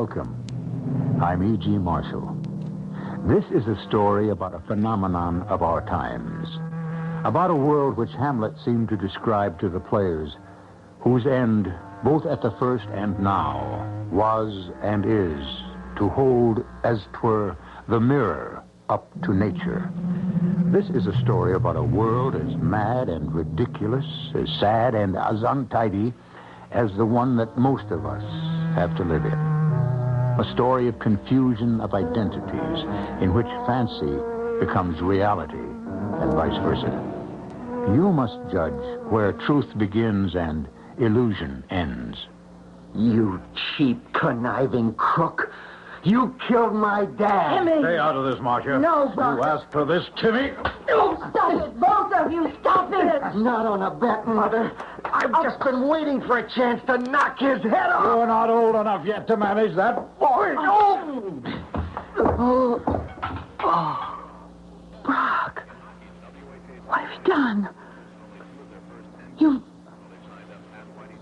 [0.00, 1.20] Welcome.
[1.20, 1.68] I'm E.G.
[1.76, 2.34] Marshall.
[3.26, 6.48] This is a story about a phenomenon of our times.
[7.26, 10.30] About a world which Hamlet seemed to describe to the players,
[11.00, 11.70] whose end,
[12.02, 15.46] both at the first and now, was and is
[15.98, 19.92] to hold, as twere, the mirror up to nature.
[20.72, 25.42] This is a story about a world as mad and ridiculous, as sad and as
[25.42, 26.14] untidy
[26.70, 28.24] as the one that most of us
[28.76, 29.49] have to live in.
[30.40, 32.84] A story of confusion of identities
[33.20, 34.16] in which fancy
[34.58, 36.88] becomes reality and vice versa.
[37.94, 38.72] You must judge
[39.10, 40.66] where truth begins and
[40.96, 42.16] illusion ends.
[42.94, 43.42] You
[43.76, 45.49] cheap, conniving crook.
[46.02, 47.58] You killed my dad.
[47.58, 47.82] Timmy!
[47.82, 48.78] Stay out of this, Marcia.
[48.78, 49.36] No, Buck.
[49.36, 50.52] You asked for this, Timmy.
[50.88, 52.50] No, stop it, both of you!
[52.60, 53.36] Stop it!
[53.36, 54.72] Not on a bet, Mother.
[55.04, 58.04] I've just been waiting for a chance to knock his head off.
[58.04, 60.18] You're not old enough yet to manage that.
[60.18, 61.42] Boy, oh.
[62.16, 62.82] Oh.
[63.60, 64.16] Oh.
[65.04, 65.62] Brock.
[66.86, 67.68] What have you done?
[69.38, 69.62] You.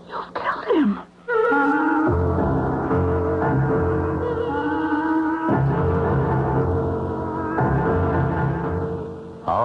[0.09, 2.18] You've killed him.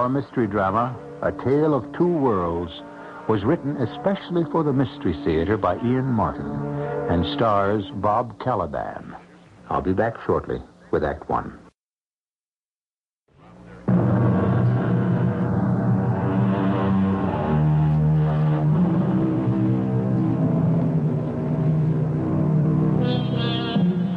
[0.04, 2.70] Our mystery drama, A Tale of Two Worlds,
[3.26, 6.44] was written especially for the Mystery Theater by Ian Martin
[7.08, 9.16] and stars Bob Kaliban.
[9.70, 10.60] I'll be back shortly
[10.90, 11.58] with Act One.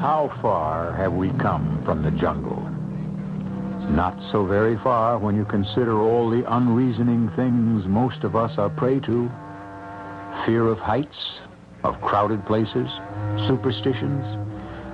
[0.01, 2.66] How far have we come from the jungle?
[3.89, 8.69] Not so very far when you consider all the unreasoning things most of us are
[8.69, 9.31] prey to.
[10.45, 11.39] Fear of heights,
[11.83, 12.89] of crowded places,
[13.47, 14.25] superstitions,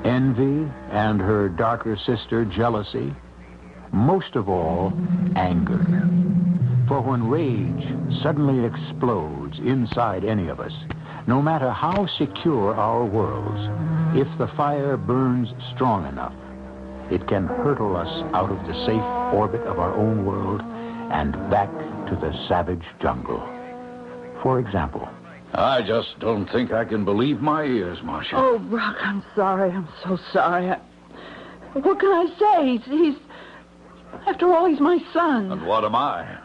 [0.06, 3.14] envy, and her darker sister, jealousy.
[3.92, 4.94] Most of all,
[5.36, 5.84] anger.
[6.88, 10.74] For when rage suddenly explodes inside any of us,
[11.26, 13.62] no matter how secure our worlds,
[14.16, 16.34] if the fire burns strong enough,
[17.14, 19.04] it can hurtle us out of the safe
[19.34, 20.62] orbit of our own world
[21.12, 21.70] and back
[22.10, 23.40] to the savage jungle.
[24.42, 25.08] For example,
[25.54, 28.36] I just don't think I can believe my ears, Marcia.
[28.36, 29.70] Oh, Brock, I'm sorry.
[29.70, 30.72] I'm so sorry.
[30.72, 30.80] I...
[31.74, 32.78] What can I say?
[32.78, 33.16] He's, he's.
[34.26, 35.52] After all, he's my son.
[35.52, 36.40] And what am I?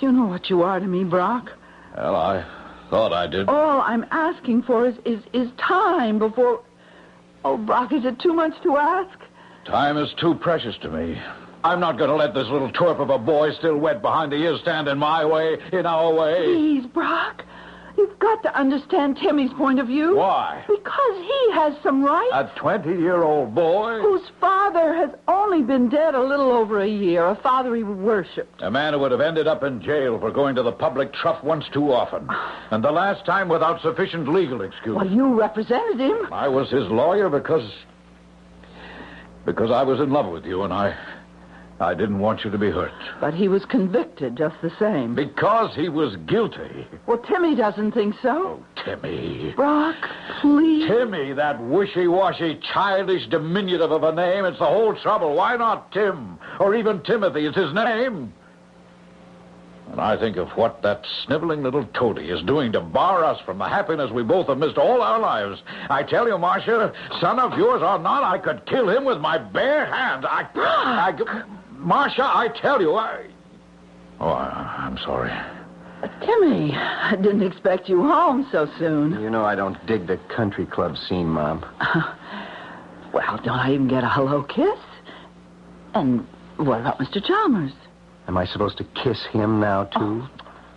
[0.00, 1.50] You know what you are to me, Brock.
[1.96, 2.44] Well, I
[2.90, 3.48] thought I did.
[3.48, 6.62] All I'm asking for is, is, is time before.
[7.44, 9.18] Oh, Brock, is it too much to ask?
[9.64, 11.20] Time is too precious to me.
[11.64, 14.36] I'm not going to let this little twerp of a boy still wet behind the
[14.36, 16.44] ears stand in my way, in our way.
[16.44, 17.44] Please, Brock.
[17.96, 20.16] You've got to understand Timmy's point of view.
[20.16, 20.64] Why?
[20.66, 22.32] Because he has some rights.
[22.32, 24.00] A 20 year old boy?
[24.00, 28.62] Whose father has only been dead a little over a year, a father he worshipped.
[28.62, 31.44] A man who would have ended up in jail for going to the public trough
[31.44, 32.28] once too often.
[32.72, 34.96] And the last time without sufficient legal excuse.
[34.96, 36.32] Well, you represented him.
[36.32, 37.70] I was his lawyer because.
[39.44, 40.96] Because I was in love with you and I.
[41.80, 42.92] I didn't want you to be hurt.
[43.20, 45.16] But he was convicted just the same.
[45.16, 46.86] Because he was guilty.
[47.06, 48.62] Well, Timmy doesn't think so.
[48.62, 49.52] Oh, Timmy.
[49.56, 49.96] Brock,
[50.40, 50.86] please.
[50.86, 54.44] Timmy, that wishy-washy, childish, diminutive of a name.
[54.44, 55.34] It's the whole trouble.
[55.34, 56.38] Why not Tim?
[56.60, 57.46] Or even Timothy.
[57.46, 58.32] It's his name.
[59.90, 63.58] And I think of what that sniveling little toady is doing to bar us from
[63.58, 65.60] the happiness we both have missed all our lives.
[65.90, 69.38] I tell you, Marcia, son of yours or not, I could kill him with my
[69.38, 70.24] bare hands.
[70.26, 70.46] I...
[70.54, 71.42] I
[71.72, 73.26] Marcia, I tell you, I...
[74.20, 75.32] Oh, I, I'm sorry.
[76.20, 79.20] Timmy, I didn't expect you home so soon.
[79.20, 81.64] You know I don't dig the country club scene, Mom.
[83.12, 84.78] Well, don't I even get a hello kiss?
[85.94, 86.26] And
[86.56, 87.22] what about Mr.
[87.22, 87.72] Chalmers?
[88.32, 90.26] Am I supposed to kiss him now, too?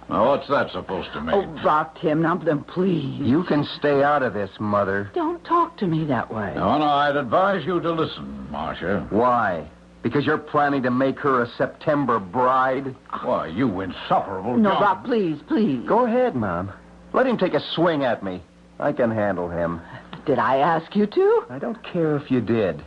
[0.10, 1.34] Now, what's that supposed to mean?
[1.34, 3.22] Oh, Brock, Tim, now then, please.
[3.22, 5.10] You can stay out of this, Mother.
[5.16, 6.52] Don't talk to me that way.
[6.54, 9.08] No, no, I'd advise you to listen, Marcia.
[9.10, 9.70] Why?
[10.04, 12.94] Because you're planning to make her a September bride?
[13.24, 14.80] Why, you insufferable No, John.
[14.82, 15.88] Brock, please, please.
[15.88, 16.74] Go ahead, Mom.
[17.14, 18.44] Let him take a swing at me.
[18.82, 19.80] I can handle him.
[20.26, 21.46] Did I ask you to?
[21.50, 22.84] I don't care if you did.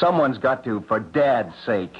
[0.00, 1.92] Someone's got to, for Dad's sake.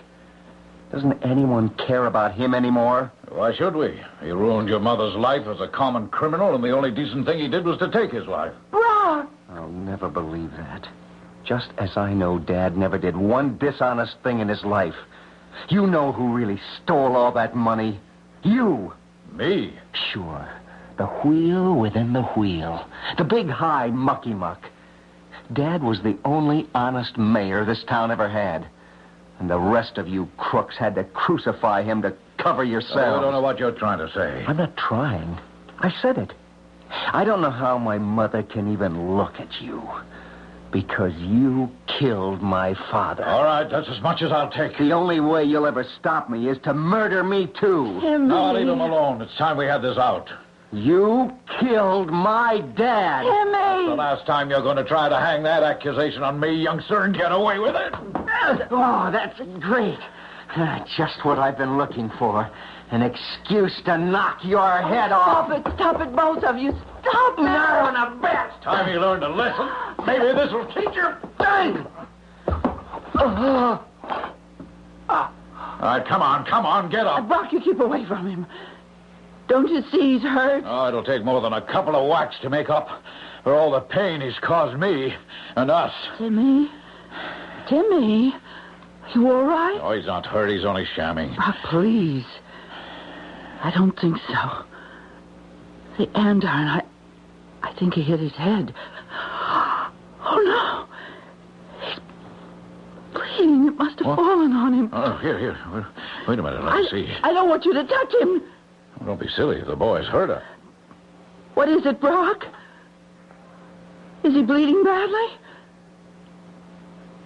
[0.92, 3.12] Doesn't anyone care about him anymore?
[3.28, 4.00] Why should we?
[4.20, 7.48] He ruined your mother's life as a common criminal, and the only decent thing he
[7.48, 8.52] did was to take his life.
[8.72, 9.30] Brock!
[9.50, 10.88] I'll never believe that.
[11.44, 14.94] Just as I know Dad never did one dishonest thing in his life.
[15.68, 18.00] You know who really stole all that money.
[18.42, 18.92] You.
[19.32, 19.78] Me?
[20.12, 20.48] Sure.
[20.98, 22.84] The wheel within the wheel.
[23.16, 24.60] The big high mucky muck.
[25.52, 28.66] Dad was the only honest mayor this town ever had.
[29.40, 33.18] And the rest of you crooks had to crucify him to cover yourselves.
[33.18, 34.44] I don't know what you're trying to say.
[34.46, 35.38] I'm not trying.
[35.78, 36.34] I said it.
[36.90, 39.82] I don't know how my mother can even look at you.
[40.70, 43.24] Because you killed my father.
[43.24, 44.78] All right, that's as much as I'll take.
[44.78, 47.98] The only way you'll ever stop me is to murder me, too.
[48.00, 48.28] Timmy.
[48.28, 49.20] No, leave him alone.
[49.20, 50.28] It's time we had this out.
[50.72, 53.24] You killed my dad.
[53.24, 57.14] The last time you're going to try to hang that accusation on me, youngster, and
[57.14, 57.92] get away with it.
[58.70, 59.98] Oh, that's great.
[60.56, 62.48] Ah, Just what I've been looking for.
[62.92, 65.46] An excuse to knock your head off.
[65.46, 66.72] Stop it, stop it, both of you.
[67.02, 67.42] Stop it!
[67.42, 68.62] Not on a bet.
[68.62, 69.68] Time you learned a lesson.
[70.06, 71.08] Maybe this will teach you.
[71.38, 71.86] Dang.
[73.14, 73.84] Oh,
[75.08, 75.30] All
[75.82, 77.26] right, come on, come on, get up.
[77.28, 78.46] Brock, you keep away from him.
[79.50, 80.62] Don't you see he's hurt?
[80.64, 82.86] Oh, it'll take more than a couple of whacks to make up
[83.42, 85.12] for all the pain he's caused me
[85.56, 85.92] and us.
[86.18, 86.70] Timmy?
[87.68, 88.32] Timmy?
[89.12, 89.80] You all right?
[89.82, 90.50] Oh, he's not hurt.
[90.50, 91.34] He's only shamming.
[91.34, 92.24] Brock, please.
[93.62, 94.64] I don't think so.
[95.98, 96.82] The andarn, I,
[97.64, 98.72] I think he hit his head.
[99.12, 101.88] Oh, no.
[101.88, 101.98] He's
[103.12, 103.66] bleeding.
[103.66, 104.16] It must have What?
[104.16, 104.90] fallen on him.
[104.92, 105.58] Oh, here, here.
[106.28, 106.62] Wait- a minute.
[106.64, 107.12] Let I, me see.
[107.24, 108.42] I don't want you to touch him.
[109.04, 109.60] Don't be silly.
[109.66, 110.42] The boy's hurt her.
[111.54, 112.44] What is it, Brock?
[114.24, 115.26] Is he bleeding badly?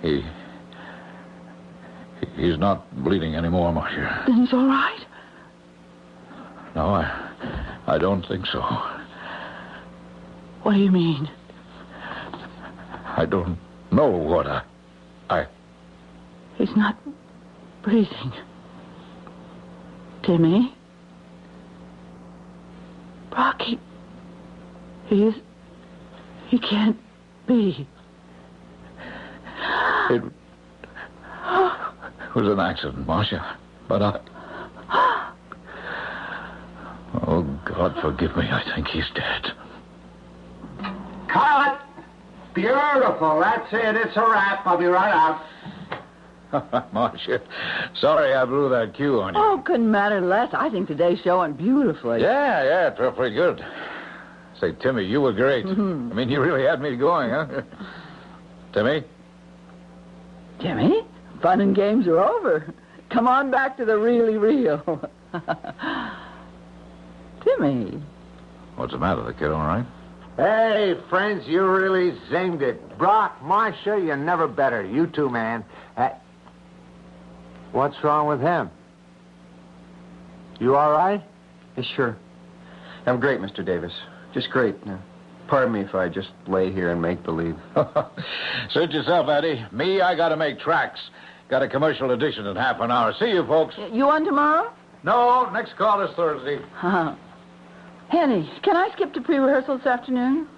[0.03, 0.21] He.
[2.21, 4.25] he- He's not bleeding anymore, Marcia.
[4.27, 5.01] Then he's all right.
[6.75, 7.31] No, I.
[7.87, 8.61] I don't think so.
[10.63, 11.29] What do you mean?
[13.17, 13.59] I don't
[13.93, 14.63] know what I.
[15.29, 15.47] I.
[16.57, 16.97] He's not
[17.83, 18.33] breathing.
[20.25, 20.75] Timmy?
[23.35, 25.43] Brock, he's—he.
[26.49, 26.97] He can't
[27.49, 27.87] be.
[30.11, 30.23] It
[32.35, 33.59] was an accident, Marcia.
[33.89, 34.21] But I.
[37.27, 38.45] Oh, God forgive me.
[38.45, 39.53] I think he's dead.
[41.29, 41.81] Cut!
[42.55, 43.41] Beautiful.
[43.41, 43.97] That's it.
[43.97, 44.65] It's a wrap.
[44.67, 45.43] I'll be right out.
[46.93, 47.41] Marcia,
[48.01, 49.41] sorry I blew that cue on you.
[49.41, 50.51] Oh, couldn't matter less.
[50.53, 52.21] I think today's show went beautifully.
[52.21, 53.65] Yeah, yeah, it felt pretty good.
[54.61, 55.67] Say, Timmy, you were great.
[55.67, 57.63] I mean, you really had me going, huh?
[58.73, 59.05] Timmy?
[60.61, 61.03] Timmy,
[61.43, 62.73] fun and games are over.
[63.11, 65.09] Come on back to the really real.
[67.45, 68.03] Timmy.
[68.77, 69.23] What's the matter?
[69.23, 69.87] The kid all right?
[70.37, 72.99] Hey, friends, you really zinged it.
[72.99, 74.85] Brock, Marcia, you're never better.
[74.85, 75.65] You too, man.
[75.97, 76.11] Uh,
[77.75, 78.71] what's wrong with him?
[80.61, 81.23] You all right?
[81.77, 82.17] Yeah, sure.
[83.07, 83.65] I'm great, Mr.
[83.65, 83.93] Davis.
[84.33, 84.87] Just great.
[84.87, 85.03] Now,
[85.49, 87.57] pardon me if I just lay here and make believe.
[88.71, 89.65] Suit yourself, Eddie.
[89.73, 91.01] Me, I gotta make tracks.
[91.51, 93.13] Got a commercial edition in half an hour.
[93.19, 93.75] See you, folks.
[93.93, 94.73] You on tomorrow?
[95.03, 96.57] No, next call is Thursday.
[96.57, 97.15] Uh-huh.
[98.09, 100.49] Henny, can I skip to pre-rehearsal this afternoon?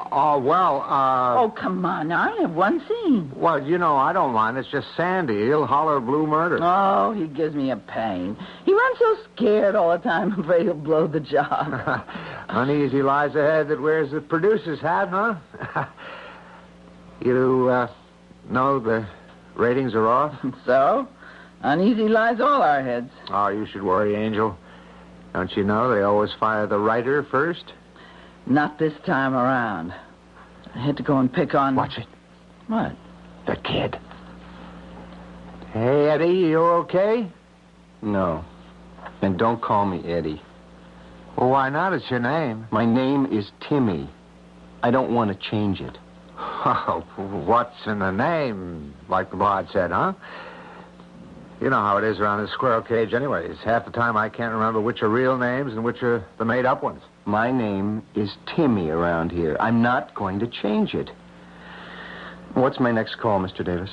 [0.00, 1.40] Oh, well, uh...
[1.40, 2.10] oh, come on.
[2.10, 3.32] I only have one scene.
[3.34, 4.58] Well, you know, I don't mind.
[4.58, 5.46] It's just Sandy.
[5.46, 6.58] He'll holler blue murder.
[6.60, 8.36] Oh, he gives me a pain.
[8.64, 12.04] He runs so scared all the time, I'm afraid he'll blow the job.
[12.48, 15.34] Uneasy lies ahead that wears the producer's hat, huh?
[17.24, 17.88] you, uh,
[18.50, 19.06] know the
[19.54, 20.34] ratings are off?
[20.66, 21.08] so,
[21.62, 23.10] uneasy lies all our heads.
[23.30, 24.56] Oh, you should worry, Angel.
[25.32, 27.64] Don't you know they always fire the writer first?
[28.46, 29.94] Not this time around.
[30.74, 31.76] I had to go and pick on...
[31.76, 32.06] Watch it.
[32.66, 32.94] What?
[33.46, 33.98] The kid.
[35.72, 37.28] Hey, Eddie, you okay?
[38.02, 38.44] No.
[39.22, 40.42] And don't call me Eddie.
[41.36, 41.92] Well, why not?
[41.92, 42.66] It's your name.
[42.70, 44.08] My name is Timmy.
[44.82, 45.96] I don't want to change it.
[46.36, 47.04] Oh,
[47.46, 50.12] what's in the name, like the bard said, huh?
[51.60, 53.56] You know how it is around this squirrel cage anyways.
[53.64, 56.82] Half the time I can't remember which are real names and which are the made-up
[56.82, 57.02] ones.
[57.26, 59.56] My name is Timmy around here.
[59.58, 61.10] I'm not going to change it.
[62.52, 63.64] What's my next call, Mr.
[63.64, 63.90] Davis?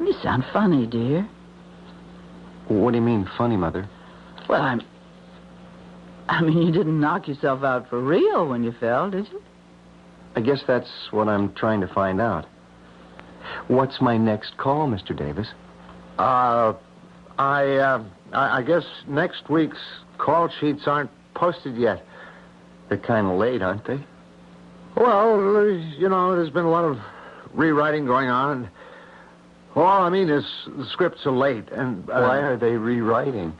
[0.00, 1.28] You sound funny, dear.
[2.68, 3.88] What do you mean, funny, Mother?
[4.48, 4.80] Well, I'm.
[6.28, 9.42] I mean, you didn't knock yourself out for real when you fell, did you?
[10.36, 12.46] I guess that's what I'm trying to find out.
[13.68, 15.16] What's my next call, Mr.
[15.16, 15.48] Davis?
[16.18, 16.72] Uh,
[17.38, 19.78] I, uh, I, I guess next week's
[20.16, 22.04] call sheets aren't posted yet.
[22.88, 23.98] They're kind of late, aren't they?
[24.96, 26.98] Well, you know, there's been a lot of
[27.52, 28.58] rewriting going on.
[28.58, 28.68] And
[29.74, 33.52] all I mean is the scripts are late, and uh, Why are they rewriting?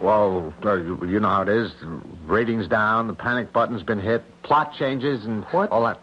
[0.00, 1.72] Well, uh, you you know how it is.
[1.80, 5.70] The ratings down, the panic button's been hit, plot changes, and What?
[5.70, 6.00] all that.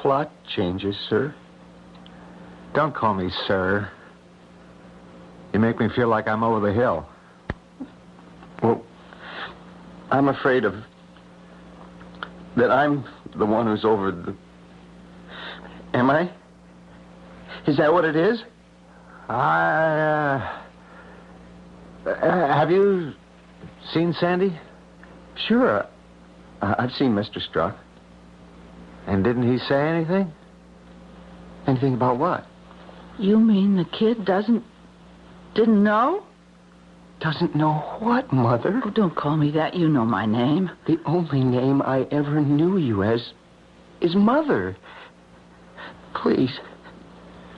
[0.00, 1.34] Plot changes, sir.
[2.74, 3.88] Don't call me sir.
[5.52, 7.06] You make me feel like I'm over the hill.
[8.62, 8.82] Well,
[10.10, 10.74] I'm afraid of
[12.56, 13.04] that I'm
[13.36, 14.34] the one who's over the.
[15.94, 16.30] Am I?
[17.66, 18.42] Is that what it is?
[19.28, 20.58] I.
[22.06, 23.12] Uh, uh, have you
[23.92, 24.58] seen Sandy?
[25.46, 25.84] Sure.
[26.62, 27.40] I- I've seen Mr.
[27.40, 27.76] Struck.
[29.06, 30.32] And didn't he say anything?
[31.66, 32.46] Anything about what?
[33.18, 34.64] You mean the kid doesn't.
[35.54, 36.22] didn't know?
[37.20, 38.80] Doesn't know what, Mother?
[38.84, 39.74] Oh, don't call me that.
[39.74, 40.70] You know my name.
[40.86, 43.32] The only name I ever knew you as
[44.00, 44.76] is Mother.
[46.14, 46.60] Please,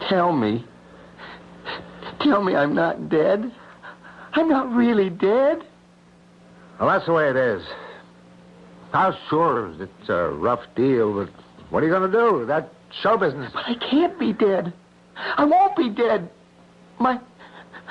[0.09, 0.65] tell me.
[2.21, 3.53] Tell me I'm not dead.
[4.33, 5.63] I'm not really dead.
[6.79, 7.63] Well, that's the way it is.
[8.93, 11.31] How sure it's a rough deal, but
[11.69, 12.47] what are you going to do?
[12.47, 13.51] That show business.
[13.53, 14.73] But I can't be dead.
[15.17, 16.31] I won't be dead.
[16.99, 17.21] My,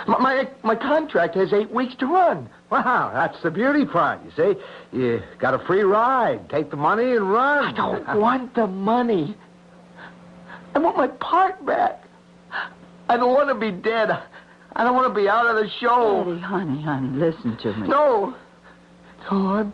[0.08, 2.50] my, my, my contract has eight weeks to run.
[2.72, 4.98] Wow, that's the beauty part, you see.
[4.98, 6.50] You got a free ride.
[6.50, 7.66] Take the money and run.
[7.66, 9.36] I don't want the money.
[10.76, 12.04] I want my part back.
[13.10, 14.12] I don't want to be dead.
[14.74, 16.22] I don't want to be out of the show.
[16.22, 17.88] Eddie, honey, honey, listen to me.
[17.88, 18.36] No.
[19.32, 19.74] No, I'm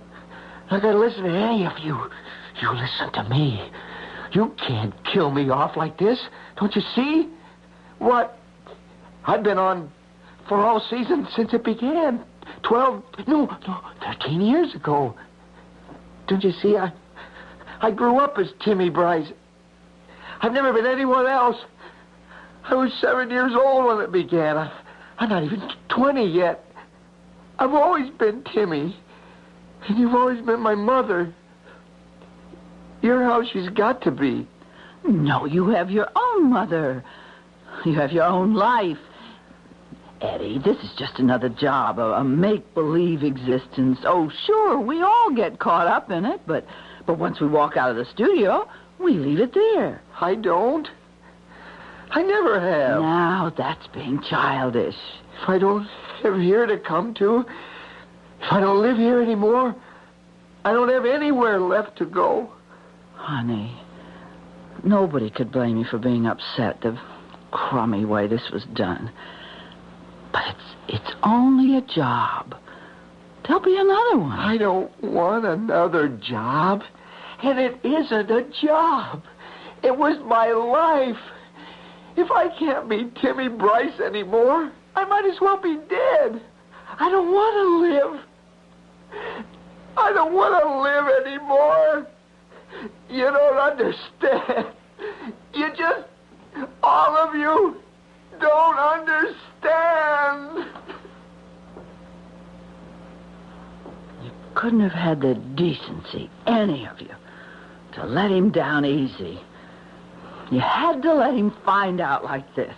[0.72, 2.00] not going to listen to any of you.
[2.62, 3.70] You listen to me.
[4.32, 6.20] You can't kill me off like this.
[6.58, 7.29] Don't you see?
[8.00, 8.38] What?
[9.25, 9.91] I've been on
[10.48, 12.24] for all seasons since it began.
[12.64, 15.16] Twelve, no, no, thirteen years ago.
[16.28, 16.78] Don't you see?
[16.78, 16.92] I,
[17.82, 19.32] I grew up as Timmy Bryce.
[20.42, 21.58] I've never been anyone else.
[22.64, 24.58] I was seven years old when it began.
[24.58, 24.72] I,
[25.20, 26.66] I'm not even 20 yet.
[27.60, 28.98] I've always been Timmy.
[29.88, 31.34] And you've always been my mother.
[33.02, 34.48] You're how she's got to be.
[35.08, 37.04] No, you have your own mother.
[37.86, 38.98] You have your own life.
[40.22, 44.00] Eddie, this is just another job, a, a make-believe existence.
[44.05, 46.65] Oh, sure, we all get caught up in it, but
[47.05, 48.67] but once we walk out of the studio,
[49.00, 50.01] we leave it there.
[50.19, 50.88] I don't.
[52.10, 53.01] I never have.
[53.01, 54.95] Now that's being childish.
[55.41, 55.88] If I don't
[56.24, 57.45] have here to come to,
[58.41, 59.75] if I don't live here anymore,
[60.63, 62.51] I don't have anywhere left to go.
[63.15, 63.79] Honey,
[64.84, 66.98] nobody could blame you for being upset the
[67.51, 69.12] crummy way this was done.
[70.36, 72.56] But it's it's only a job.
[73.48, 74.38] There'll be another one.
[74.38, 76.82] I don't want another job.
[77.42, 79.24] And it isn't a job.
[79.82, 81.22] It was my life.
[82.18, 86.42] If I can't be Timmy Bryce anymore, I might as well be dead.
[87.00, 88.20] I don't want to live.
[89.96, 92.08] I don't want to live anymore.
[93.10, 94.75] You don't understand.
[95.54, 96.08] You just,
[96.84, 97.77] all of you,
[98.42, 99.54] don't understand.
[104.24, 107.13] You couldn't have had the decency, any of you,
[107.93, 109.39] to let him down easy.
[110.51, 112.75] You had to let him find out like this.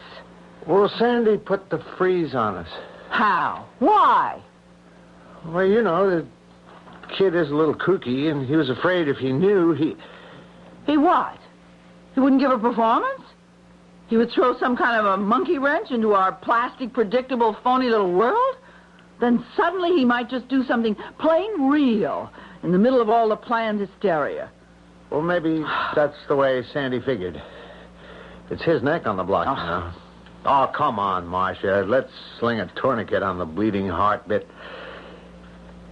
[0.66, 2.70] Well, Sandy put the freeze on us.
[3.10, 3.66] How?
[3.80, 4.42] Why?
[5.46, 6.26] Well, you know, the
[7.18, 9.96] kid is a little kooky, and he was afraid if he knew, he...
[10.86, 11.38] He what?
[12.14, 13.22] He wouldn't give a performance?
[14.08, 18.14] He would throw some kind of a monkey wrench into our plastic, predictable, phony little
[18.14, 18.56] world?
[19.20, 22.32] Then suddenly he might just do something plain real
[22.64, 24.50] in the middle of all the planned hysteria.
[25.10, 25.64] Well, maybe
[25.96, 27.42] that's the way Sandy figured.
[28.50, 29.54] It's his neck on the block Oh.
[29.56, 29.96] now.
[30.46, 31.84] Oh, come on, Marcia.
[31.86, 34.48] Let's sling a tourniquet on the bleeding heart bit.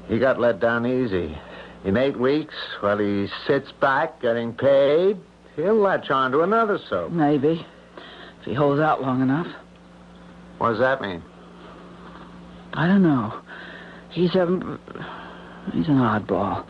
[0.07, 1.38] He got let down easy.
[1.84, 5.17] In eight weeks, while he sits back getting paid,
[5.57, 7.12] he'll latch on to another soap.
[7.12, 7.65] Maybe.
[8.45, 9.47] If he holds out long enough.
[10.59, 11.23] What does that mean?
[12.73, 13.41] I don't know.
[14.11, 14.45] He's a.
[15.73, 16.63] He's an oddball.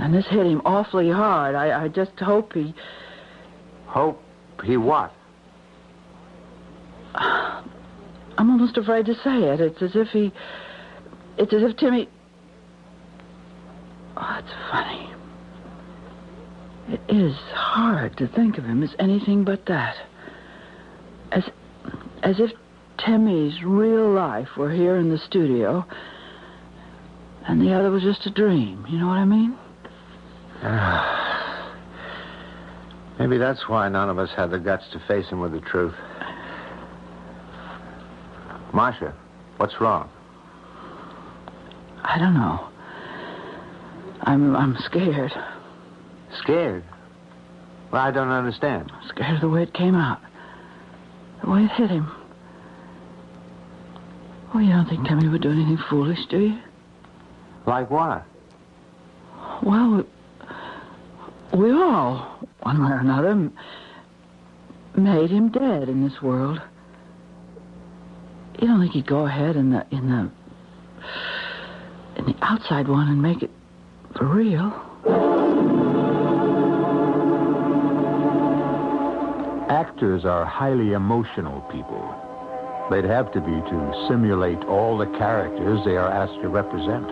[0.00, 1.54] And this hit him awfully hard.
[1.54, 2.74] I, I just hope he.
[3.86, 4.20] Hope
[4.64, 5.12] he what?
[7.14, 9.60] I'm almost afraid to say it.
[9.60, 10.32] It's as if he.
[11.36, 12.08] It's as if Timmy.
[14.16, 15.14] Oh, it's funny.
[16.88, 19.96] It is hard to think of him as anything but that.
[21.30, 21.44] As,
[22.22, 22.50] as if
[22.96, 25.84] Timmy's real life were here in the studio,
[27.46, 28.86] and the other was just a dream.
[28.88, 29.54] You know what I mean?
[33.18, 35.94] Maybe that's why none of us had the guts to face him with the truth.
[38.72, 39.14] Marcia,
[39.58, 40.08] what's wrong?
[42.02, 42.68] I don't know.
[44.22, 45.32] I'm I'm scared.
[46.36, 46.84] Scared?
[47.90, 48.92] Well, I don't understand.
[49.08, 50.20] Scared of the way it came out.
[51.42, 52.10] The way it hit him.
[54.54, 56.58] Oh, you don't think Timmy would do anything foolish, do you?
[57.66, 58.24] Like what?
[59.62, 60.06] Well,
[61.52, 63.50] we, we all, one way or another,
[64.96, 66.60] made him dead in this world.
[68.60, 70.30] You don't think he'd go ahead in the in the
[72.16, 73.50] in the outside one and make it
[74.16, 74.87] for real?
[79.68, 82.02] Actors are highly emotional people.
[82.90, 87.06] They'd have to be to simulate all the characters they are asked to represent.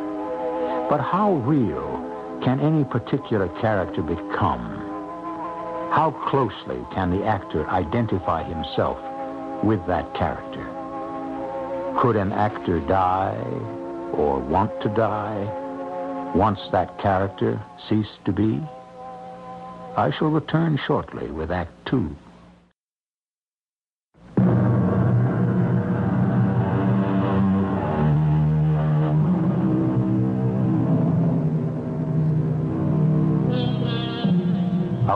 [0.89, 4.87] But how real can any particular character become?
[5.93, 8.97] How closely can the actor identify himself
[9.63, 10.65] with that character?
[12.01, 13.37] Could an actor die
[14.15, 18.63] or want to die once that character ceased to be?
[19.97, 22.17] I shall return shortly with Act Two.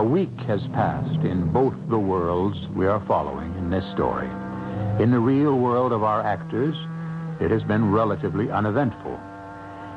[0.01, 4.31] A week has passed in both the worlds we are following in this story.
[4.99, 6.75] In the real world of our actors,
[7.39, 9.21] it has been relatively uneventful.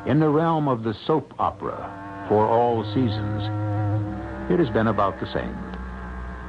[0.05, 3.43] In the realm of the soap opera, for all seasons,
[4.51, 5.55] it has been about the same.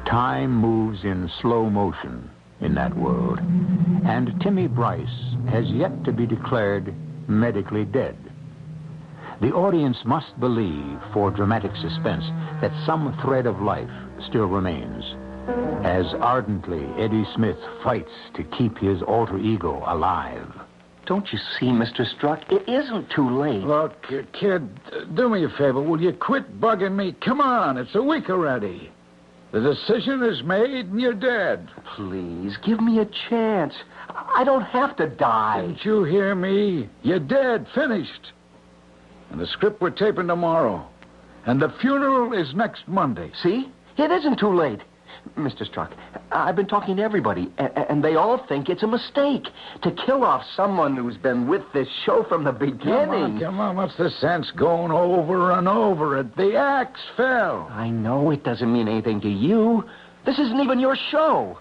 [0.05, 2.29] Time moves in slow motion
[2.61, 6.93] in that world, and Timmy Bryce has yet to be declared
[7.29, 8.17] medically dead.
[9.45, 12.25] The audience must believe, for dramatic suspense,
[12.63, 13.91] that some thread of life
[14.27, 15.05] still remains.
[15.85, 20.51] As ardently Eddie Smith fights to keep his alter ego alive.
[21.05, 22.11] Don't you see, Mr.
[22.17, 22.51] Struck?
[22.51, 23.63] It isn't too late.
[23.65, 23.93] Look,
[24.33, 24.67] kid,
[25.15, 25.83] do me a favor.
[25.83, 27.15] Will you quit bugging me?
[27.23, 28.91] Come on, it's a week already.
[29.53, 31.69] The decision is made and you're dead.
[31.97, 33.75] Please, give me a chance.
[34.09, 35.61] I don't have to die.
[35.61, 36.89] Didn't you hear me?
[37.03, 38.33] You're dead, finished.
[39.31, 40.87] And the script we're taping tomorrow.
[41.47, 43.31] And the funeral is next Monday.
[43.43, 43.71] See?
[43.97, 44.81] It isn't too late.
[45.39, 45.65] Mr.
[45.65, 45.93] Struck,
[46.33, 49.47] I've been talking to everybody, and they all think it's a mistake
[49.83, 52.81] to kill off someone who's been with this show from the beginning.
[52.83, 53.41] Come on, beginning.
[53.41, 53.77] come on.
[53.77, 56.37] What's the sense going over and over it?
[56.37, 57.69] The axe fell.
[57.71, 59.85] I know it doesn't mean anything to you.
[60.27, 61.59] This isn't even your show.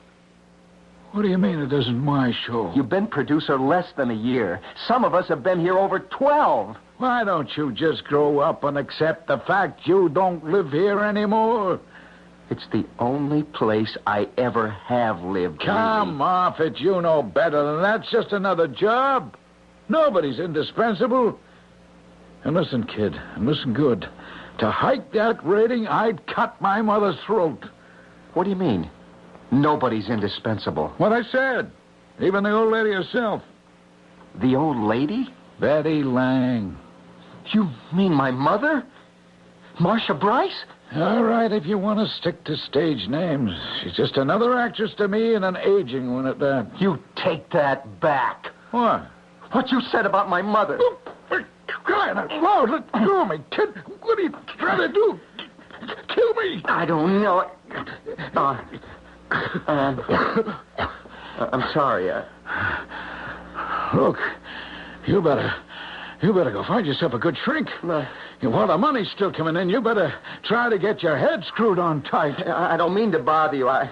[1.12, 2.74] What do you mean it isn't my show?
[2.76, 4.60] You've been producer less than a year.
[4.88, 6.76] Some of us have been here over 12.
[7.04, 11.82] Why don't you just grow up and accept the fact you don't live here anymore?
[12.50, 15.60] It's the only place I ever have lived.
[15.60, 16.80] Come off it.
[16.80, 18.00] You know better than that.
[18.04, 19.36] It's just another job.
[19.90, 21.38] Nobody's indispensable.
[22.46, 24.08] And listen, kid, and listen good.
[24.60, 27.66] To hike that rating, I'd cut my mother's throat.
[28.34, 28.90] What do you mean?
[29.52, 30.94] Nobody's indispensable.
[31.00, 31.70] What I said.
[32.22, 33.42] Even the old lady herself.
[34.42, 35.28] The old lady?
[35.60, 36.78] Betty Lang.
[37.52, 38.84] You mean my mother?
[39.80, 40.66] Marcia Bryce?
[40.96, 43.52] All right, if you want to stick to stage names.
[43.84, 46.72] She's just another actress to me and an aging one at that.
[46.80, 48.48] You take that back.
[48.72, 49.08] What?
[49.52, 50.80] What you said about my mother.
[51.84, 53.70] Crying out loud, let go of me, kid.
[54.02, 55.20] What are you trying to do?
[56.14, 56.62] Kill me.
[56.66, 57.52] I don't know.
[58.36, 58.62] Uh,
[59.68, 60.00] um,
[61.40, 62.10] I'm sorry.
[62.10, 62.24] Uh,
[63.96, 64.18] Look,
[65.06, 65.54] you better,
[66.24, 67.68] you better go find yourself a good shrink.
[67.84, 68.06] uh,
[68.42, 70.14] While the money's still coming in, you better
[70.46, 72.36] try to get your head screwed on tight.
[72.48, 73.68] I I don't mean to bother you.
[73.68, 73.90] I,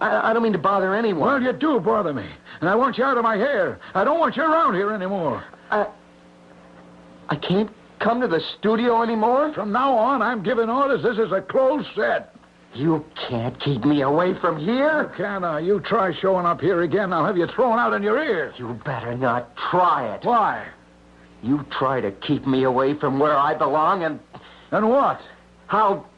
[0.00, 1.20] I, I don't mean to bother anyone.
[1.28, 2.26] Well, you do bother me,
[2.60, 3.78] and I want you out of my hair.
[3.94, 5.44] I don't want you around here anymore.
[5.70, 5.86] I,
[7.28, 9.52] I can't come to the studio anymore?
[9.54, 11.02] From now on, I'm giving orders.
[11.02, 12.34] This is a closed set.
[12.74, 15.02] You can't keep me away from here.
[15.02, 15.60] You can I?
[15.60, 18.54] You try showing up here again, I'll have you thrown out in your ears.
[18.58, 20.24] You better not try it.
[20.24, 20.66] Why?
[21.42, 24.20] You try to keep me away from where I belong, and
[24.70, 25.20] And what?
[25.70, 26.08] I'll.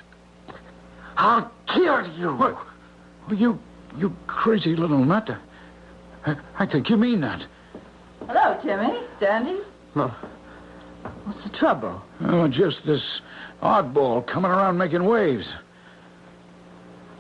[1.17, 2.35] I'll kill you.
[2.35, 2.57] What?
[3.29, 3.59] Well, you,
[3.97, 5.29] you crazy little nut.
[6.27, 7.43] I, I think you mean that.
[8.27, 9.01] Hello, Timmy.
[9.21, 9.61] Sandy?
[9.95, 10.09] No.
[11.25, 12.03] What's the trouble?
[12.23, 13.03] Oh, just this
[13.63, 15.47] oddball coming around making waves.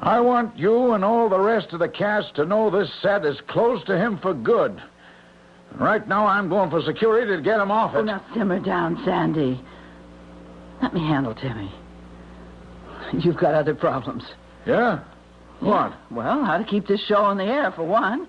[0.01, 3.39] I want you and all the rest of the cast to know this set is
[3.49, 4.83] closed to him for good.
[5.79, 8.05] Right now, I'm going for security to get him off Oh, it.
[8.05, 9.61] now simmer down, Sandy.
[10.83, 11.73] Let me handle Timmy.
[13.13, 14.25] You've got other problems.
[14.67, 15.01] Yeah?
[15.61, 15.93] What?
[16.11, 18.27] Well, how to keep this show on the air, for one.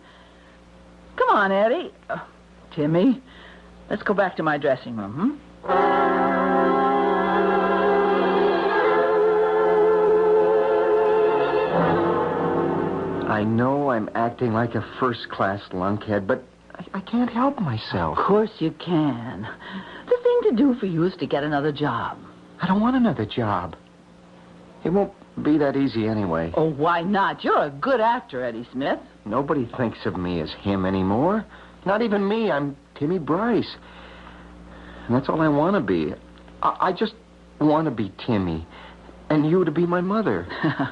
[1.17, 1.91] Come on, Eddie.
[2.09, 2.17] Uh,
[2.75, 3.21] Timmy,
[3.89, 6.45] let's go back to my dressing room, hmm?
[13.27, 16.43] I know I'm acting like a first class lunkhead, but
[16.77, 18.17] I, I can't help myself.
[18.17, 19.47] Of course you can.
[20.05, 22.17] The thing to do for you is to get another job.
[22.61, 23.75] I don't want another job.
[24.83, 26.51] It won't be that easy anyway.
[26.55, 27.43] Oh, why not?
[27.43, 28.99] You're a good actor, Eddie Smith.
[29.25, 31.45] Nobody thinks of me as him anymore.
[31.85, 32.51] Not even me.
[32.51, 33.75] I'm Timmy Bryce.
[35.07, 36.13] And that's all I want to be.
[36.61, 37.13] I, I just
[37.59, 38.65] want to be Timmy.
[39.29, 40.47] And you to be my mother.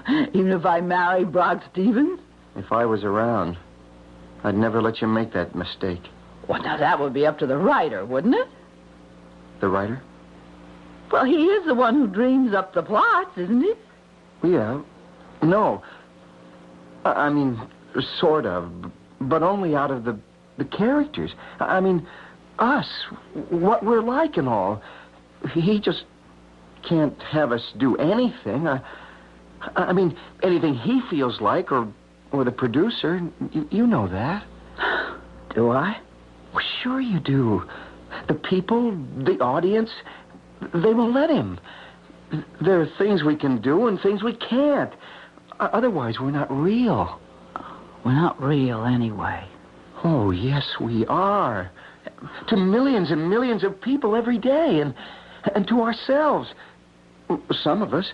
[0.34, 2.20] Even if I marry Brock Stevens?
[2.56, 3.58] If I was around,
[4.44, 6.02] I'd never let you make that mistake.
[6.48, 8.48] Well, now that would be up to the writer, wouldn't it?
[9.62, 10.02] The writer?
[11.12, 13.74] Well, he is the one who dreams up the plots, isn't he?
[14.50, 14.82] Yeah.
[15.42, 15.82] No.
[17.06, 17.62] I, I mean,
[18.20, 18.72] sort of,
[19.22, 20.20] but only out of the
[20.58, 21.32] the characters.
[21.60, 22.08] I I mean,
[22.60, 22.88] us,
[23.50, 24.82] what we're like and all.
[25.54, 26.04] He just
[26.88, 28.68] can't have us do anything.
[28.68, 28.82] I,
[29.76, 31.88] I mean, anything he feels like, or
[32.34, 33.22] or the producer.
[33.52, 34.46] You, you know that.
[35.56, 35.98] Do I?
[36.54, 37.64] Well, sure you do.
[38.28, 38.92] The people,
[39.24, 39.90] the audience,
[40.74, 41.60] they will let him.
[42.62, 44.94] There are things we can do and things we can't.
[45.60, 47.20] Otherwise, we're not real.
[48.04, 49.48] We're not real anyway.
[50.04, 51.72] Oh, yes, we are.
[52.48, 54.94] To millions and millions of people every day, and
[55.56, 56.50] and to ourselves.
[57.52, 58.12] Some of us,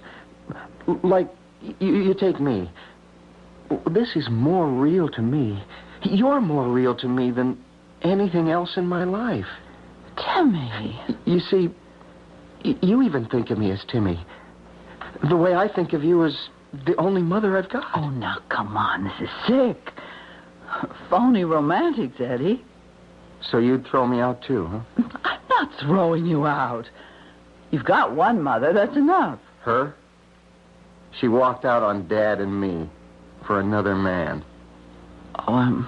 [1.04, 1.28] like
[1.80, 2.70] you, you take me.
[3.92, 5.64] This is more real to me.
[6.04, 7.64] You're more real to me than
[8.02, 9.48] anything else in my life.
[10.18, 11.00] Timmy.
[11.26, 11.70] You see,
[12.64, 14.26] you even think of me as Timmy.
[15.28, 16.50] The way I think of you as
[16.86, 17.86] the only mother I've got.
[17.96, 19.04] Oh, now, come on.
[19.06, 19.94] This is sick.
[21.10, 22.64] Phony romantics, Eddie.
[23.42, 25.04] So you'd throw me out too, huh?
[25.24, 26.86] I'm not throwing you out.
[27.72, 28.74] You've got one mother.
[28.74, 29.40] That's enough.
[29.62, 29.96] Her?
[31.20, 32.90] She walked out on Dad and me
[33.46, 34.44] for another man.
[35.36, 35.88] Oh, I'm.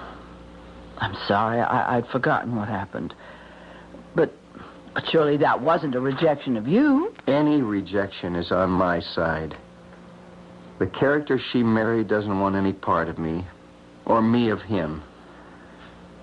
[0.98, 1.60] I'm sorry.
[1.60, 3.14] I, I'd forgotten what happened.
[4.14, 4.32] But,
[4.94, 7.14] but surely that wasn't a rejection of you.
[7.26, 9.56] Any rejection is on my side.
[10.78, 13.46] The character she married doesn't want any part of me,
[14.04, 15.02] or me of him.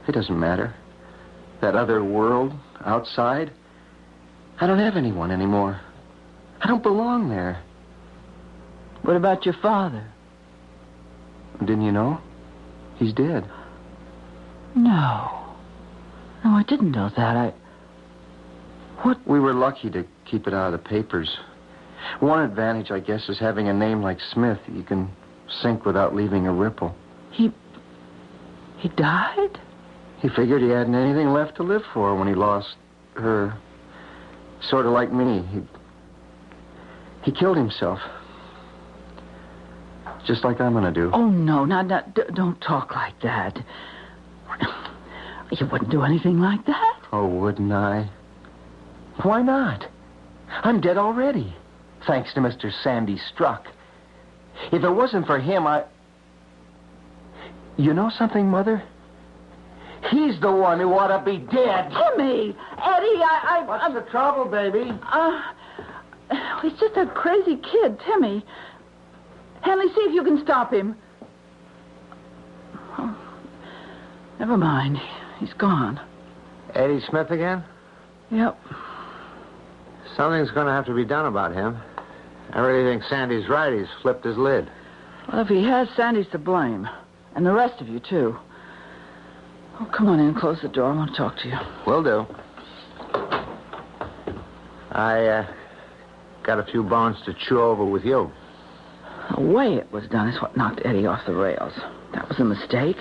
[0.08, 0.74] It doesn't matter.
[1.62, 2.54] That other world
[2.86, 3.52] outside,
[4.60, 5.80] I don't have anyone anymore.
[6.62, 7.62] I don't belong there.
[9.04, 10.06] What about your father?
[11.60, 12.20] Didn't you know?
[12.98, 13.50] He's dead.
[14.76, 15.32] No.
[16.44, 17.36] No, I didn't know that.
[17.36, 17.54] I.
[19.02, 19.26] What?
[19.28, 21.38] We were lucky to keep it out of the papers.
[22.20, 24.60] One advantage, I guess, is having a name like Smith.
[24.72, 25.10] You can
[25.62, 26.96] sink without leaving a ripple.
[27.32, 27.52] He.
[28.78, 29.60] He died?
[30.20, 32.76] He figured he hadn't anything left to live for when he lost
[33.16, 33.58] her.
[34.62, 35.46] Sort of like me.
[35.52, 35.62] He,
[37.24, 38.00] he killed himself.
[40.26, 41.10] Just like I'm going to do.
[41.14, 41.66] Oh, no.
[41.66, 43.58] Now, now, d- don't talk like that.
[45.52, 47.00] You wouldn't do anything like that.
[47.12, 48.10] Oh, wouldn't I?
[49.24, 49.86] Why not?
[50.50, 51.56] I'm dead already,
[52.06, 52.72] thanks to Mr.
[52.84, 53.66] Sandy Struck.
[54.72, 55.86] If it wasn't for him, I.
[57.78, 58.84] You know something, Mother?
[60.12, 61.92] He's the one who ought to be dead.
[61.92, 62.50] Timmy!
[62.50, 63.60] Eddie, I.
[63.60, 64.92] I What's the trouble, baby?
[65.12, 65.42] Uh,
[66.62, 68.46] he's just a crazy kid, Timmy.
[69.62, 70.96] Hanley, see if you can stop him.
[72.98, 73.18] Oh,
[74.40, 74.98] never mind.
[75.40, 76.00] He's gone.
[76.74, 77.64] Eddie Smith again?
[78.32, 78.58] Yep.
[80.16, 81.78] Something's going to have to be done about him.
[82.52, 83.74] I really think Sandy's right.
[83.74, 84.70] He's flipped his lid.
[85.32, 86.88] Well, if he has, Sandy's to blame.
[87.36, 88.36] And the rest of you, too.
[89.80, 90.34] Oh, come on in.
[90.34, 90.92] Close the door.
[90.92, 91.58] I want to talk to you.
[91.86, 92.26] Will do.
[94.92, 95.54] I uh,
[96.44, 98.32] got a few bones to chew over with you.
[99.36, 101.74] The way it was done is what knocked Eddie off the rails.
[102.14, 102.98] That was a mistake.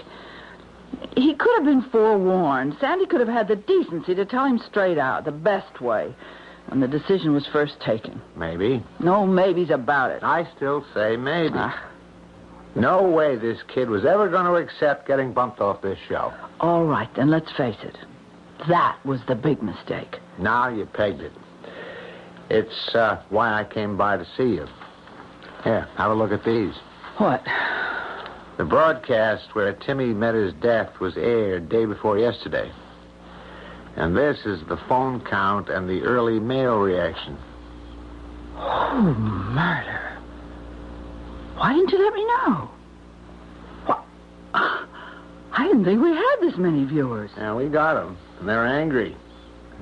[1.17, 2.77] He could have been forewarned.
[2.81, 6.15] Sandy could have had the decency to tell him straight out, the best way,
[6.69, 8.21] when the decision was first taken.
[8.37, 8.83] Maybe.
[9.01, 10.23] No maybes about it.
[10.23, 11.55] I still say maybe.
[11.57, 11.91] Ah.
[12.75, 16.33] No way this kid was ever going to accept getting bumped off this show.
[16.61, 17.97] All right, then let's face it.
[18.69, 20.19] That was the big mistake.
[20.39, 21.33] Now you pegged it.
[22.51, 24.67] It's uh, why I came by to see you.
[25.65, 26.75] Here, have a look at these.
[27.17, 27.45] What?
[28.57, 32.71] The broadcast where Timmy met his death was aired day before yesterday.
[33.97, 37.37] And this is the phone count and the early mail reaction.
[38.57, 40.19] Oh, murder.
[41.57, 42.71] Why didn't you let me know?
[43.87, 44.05] What?
[44.55, 47.31] I didn't think we had this many viewers.
[47.37, 48.17] Yeah, we got them.
[48.39, 49.17] And they're angry.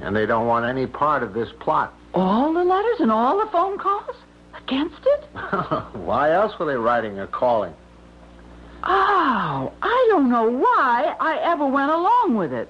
[0.00, 1.94] And they don't want any part of this plot.
[2.14, 4.16] All the letters and all the phone calls?
[4.66, 5.24] Against it?
[5.94, 7.72] why else were they writing or calling?
[8.82, 12.68] Oh, I don't know why I ever went along with it.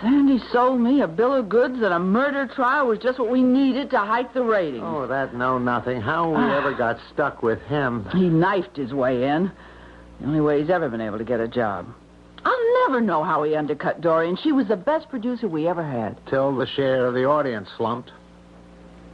[0.00, 3.42] Sandy sold me a bill of goods that a murder trial was just what we
[3.42, 4.82] needed to hike the ratings.
[4.82, 6.00] Oh, that know nothing.
[6.00, 6.56] How we ah.
[6.56, 8.08] ever got stuck with him.
[8.12, 9.52] He knifed his way in.
[10.20, 11.86] The only way he's ever been able to get a job.
[12.42, 14.38] I'll never know how he undercut Dorian.
[14.42, 16.16] She was the best producer we ever had.
[16.28, 18.10] Till the share of the audience slumped.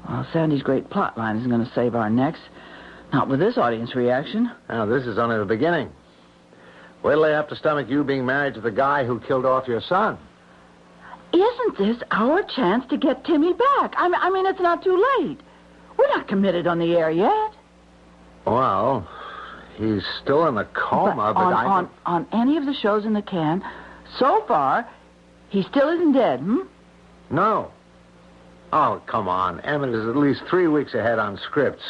[0.09, 2.39] Well, Sandy's great plot line isn't going to save our necks.
[3.13, 4.51] Not with this audience reaction.
[4.69, 5.91] Now, this is only the beginning.
[7.03, 9.69] Wait till they have to stomach you being married to the guy who killed off
[9.69, 10.19] your son.
[11.33, 13.95] Isn't this our chance to get Timmy back?
[13.97, 15.39] I mean, I mean, it's not too late.
[15.99, 17.53] We're not committed on the air yet.
[18.45, 19.09] Well,
[19.77, 21.65] he's still in the coma, but, on, I.
[21.65, 23.63] on, on any of the shows in the can,
[24.19, 24.89] so far,
[25.49, 26.61] he still isn't dead, hmm?
[27.31, 27.73] No.
[28.73, 29.61] Oh, come on.
[29.61, 31.85] Emmett is at least three weeks ahead on scripts.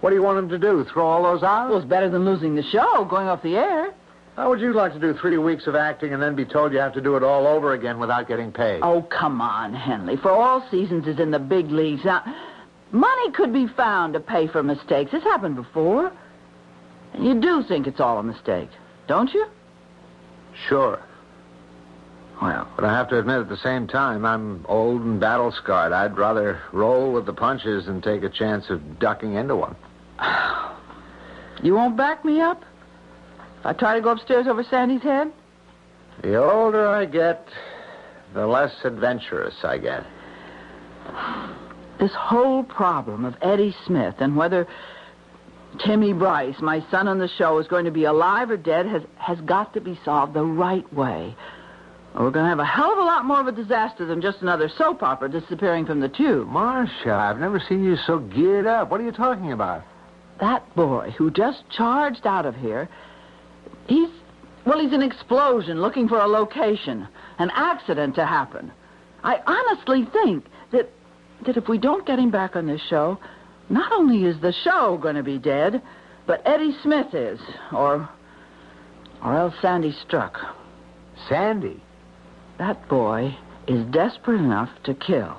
[0.00, 0.84] What do you want him to do?
[0.92, 1.68] Throw all those out?
[1.68, 3.94] Well, it's better than losing the show, going off the air.
[4.36, 6.78] How would you like to do three weeks of acting and then be told you
[6.78, 8.80] have to do it all over again without getting paid?
[8.82, 10.16] Oh, come on, Henley.
[10.16, 12.04] For all seasons is in the big leagues.
[12.04, 12.24] Now,
[12.90, 15.10] money could be found to pay for mistakes.
[15.12, 16.12] It's happened before.
[17.12, 18.70] And you do think it's all a mistake,
[19.06, 19.46] don't you?
[20.68, 21.00] Sure.
[22.44, 25.92] Well, But I have to admit at the same time, I'm old and battle scarred.
[25.92, 29.74] I'd rather roll with the punches than take a chance of ducking into one.
[31.62, 32.62] you won't back me up?
[33.60, 35.32] If I try to go upstairs over Sandy's head?
[36.20, 37.48] The older I get,
[38.34, 40.04] the less adventurous I get.
[41.96, 44.66] This whole problem of Eddie Smith and whether
[45.78, 49.02] Timmy Bryce, my son on the show, is going to be alive or dead has,
[49.16, 51.36] has got to be solved the right way.
[52.14, 54.40] We're going to have a hell of a lot more of a disaster than just
[54.40, 56.46] another soap opera disappearing from the tube.
[56.46, 58.90] Marcia, I've never seen you so geared up.
[58.90, 59.82] What are you talking about?
[60.40, 62.88] That boy who just charged out of here,
[63.88, 64.08] he's,
[64.64, 68.70] well, he's an explosion looking for a location, an accident to happen.
[69.24, 70.90] I honestly think that,
[71.46, 73.18] that if we don't get him back on this show,
[73.68, 75.82] not only is the show going to be dead,
[76.26, 77.40] but Eddie Smith is,
[77.72, 78.08] or,
[79.24, 80.38] or else Sandy Struck.
[81.28, 81.82] Sandy.
[82.58, 83.36] That boy
[83.66, 85.36] is desperate enough to kill.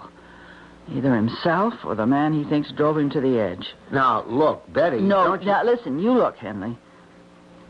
[0.91, 3.73] Either himself or the man he thinks drove him to the edge.
[3.91, 4.99] Now, look, Betty.
[5.01, 5.47] No, don't you...
[5.47, 6.77] now listen, you look, Henley.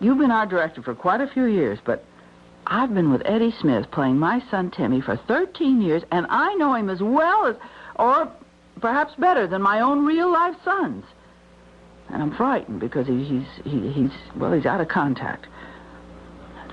[0.01, 2.03] You've been our director for quite a few years, but
[2.67, 6.73] I've been with Eddie Smith playing my son Timmy for 13 years, and I know
[6.73, 7.55] him as well as,
[7.95, 8.29] or
[8.81, 11.05] perhaps better than my own real life sons.
[12.09, 15.47] And I'm frightened because he, he's, he, he's, well, he's out of contact.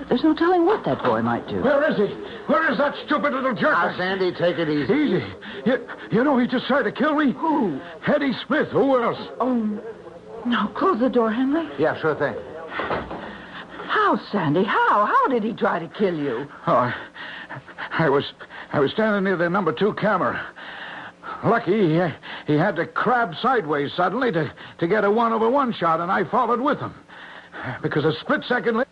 [0.09, 1.61] There's no telling what that boy might do.
[1.61, 2.15] Where is he?
[2.47, 3.71] Where is that stupid little jerk?
[3.71, 4.93] Now, Sandy, take it easy.
[4.93, 5.25] Easy.
[5.65, 7.31] You, you know he just tried to kill me?
[7.33, 7.79] Who?
[8.07, 8.69] Eddie Smith.
[8.69, 9.17] Who else?
[9.39, 9.79] Oh,
[10.45, 11.69] no, close the door, Henley.
[11.79, 12.35] Yeah, sure thing.
[13.87, 14.63] How, Sandy?
[14.63, 15.05] How?
[15.05, 16.47] How did he try to kill you?
[16.67, 16.93] Oh, I,
[17.91, 18.25] I was
[18.71, 20.43] I was standing near the number two camera.
[21.45, 22.07] Lucky he,
[22.47, 26.11] he had to crab sideways suddenly to, to get a one over one shot, and
[26.11, 26.93] I followed with him.
[27.81, 28.89] Because a split second later,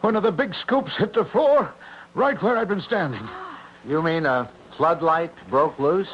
[0.00, 1.72] one of the big scoops hit the floor
[2.14, 3.28] right where I'd been standing.
[3.86, 6.08] You mean a floodlight broke loose?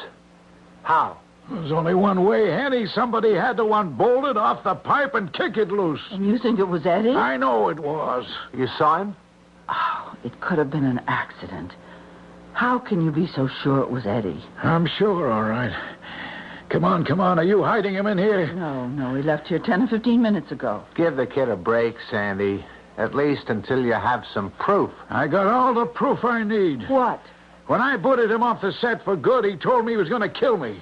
[0.83, 1.17] How?
[1.49, 2.87] There's only one way, Henny.
[2.87, 6.01] Somebody had to unbolt it off the pipe and kick it loose.
[6.11, 7.11] And you think it was Eddie?
[7.11, 8.25] I know it was.
[8.53, 9.15] You saw him?
[9.69, 11.71] Oh, it could have been an accident.
[12.53, 14.43] How can you be so sure it was Eddie?
[14.61, 15.71] I'm sure, all right.
[16.69, 17.39] Come on, come on.
[17.39, 18.53] Are you hiding him in here?
[18.53, 20.83] No, no, he left here 10 or 15 minutes ago.
[20.95, 22.65] Give the kid a break, Sandy.
[22.97, 24.91] At least until you have some proof.
[25.09, 26.89] I got all the proof I need.
[26.89, 27.21] What?
[27.67, 30.21] When I booted him off the set for good, he told me he was going
[30.21, 30.81] to kill me.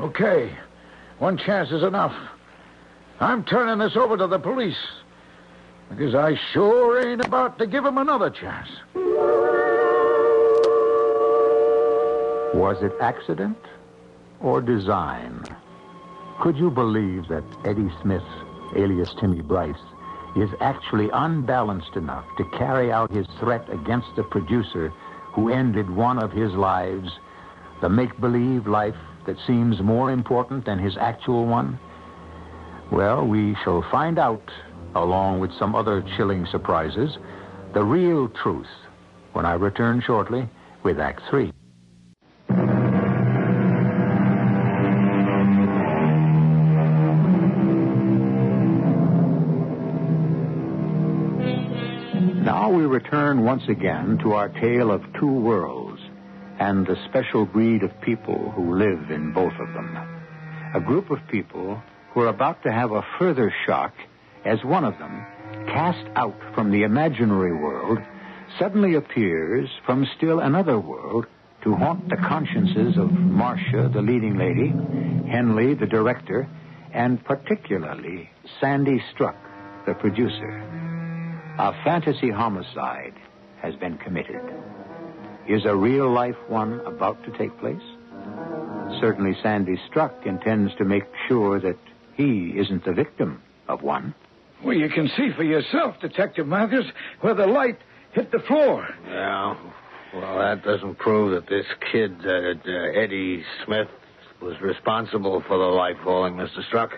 [0.00, 0.56] Okay.
[1.18, 2.14] One chance is enough.
[3.20, 4.78] I'm turning this over to the police.
[5.90, 8.68] Because I sure ain't about to give him another chance.
[12.54, 13.58] Was it accident
[14.40, 15.44] or design?
[16.40, 18.24] Could you believe that Eddie Smith,
[18.74, 19.76] alias Timmy Bryce,
[20.36, 24.92] is actually unbalanced enough to carry out his threat against the producer
[25.34, 27.08] who ended one of his lives,
[27.80, 31.78] the make believe life that seems more important than his actual one?
[32.90, 34.42] Well, we shall find out,
[34.94, 37.16] along with some other chilling surprises,
[37.74, 38.66] the real truth
[39.32, 40.48] when I return shortly
[40.82, 41.52] with Act 3.
[52.92, 55.98] Return once again to our tale of two worlds
[56.60, 59.96] and the special breed of people who live in both of them.
[60.74, 63.94] A group of people who are about to have a further shock
[64.44, 65.24] as one of them,
[65.68, 67.98] cast out from the imaginary world,
[68.58, 71.24] suddenly appears from still another world
[71.64, 74.68] to haunt the consciences of Marcia, the leading lady,
[75.30, 76.46] Henley, the director,
[76.92, 78.28] and particularly
[78.60, 79.36] Sandy Struck,
[79.86, 80.91] the producer.
[81.58, 83.14] A fantasy homicide
[83.60, 84.40] has been committed.
[85.48, 87.82] Is a real life one about to take place?
[89.00, 91.78] Certainly, Sandy Struck intends to make sure that
[92.14, 94.14] he isn't the victim of one.
[94.64, 96.86] Well, you can see for yourself, Detective Matthews,
[97.20, 97.78] where the light
[98.12, 98.88] hit the floor.
[99.08, 99.56] Yeah.
[100.14, 103.88] Well, that doesn't prove that this kid, uh, uh, Eddie Smith,
[104.40, 106.64] was responsible for the light falling, Mr.
[106.66, 106.90] Struck.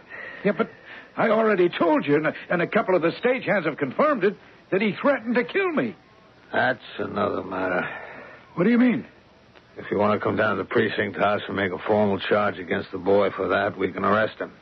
[0.44, 0.70] Yeah, but
[1.16, 4.36] I already told you, and a, and a couple of the stagehands have confirmed it,
[4.70, 5.94] that he threatened to kill me.
[6.52, 7.88] That's another matter.
[8.54, 9.06] What do you mean?
[9.76, 12.58] If you want to come down to the precinct house and make a formal charge
[12.58, 14.52] against the boy for that, we can arrest him.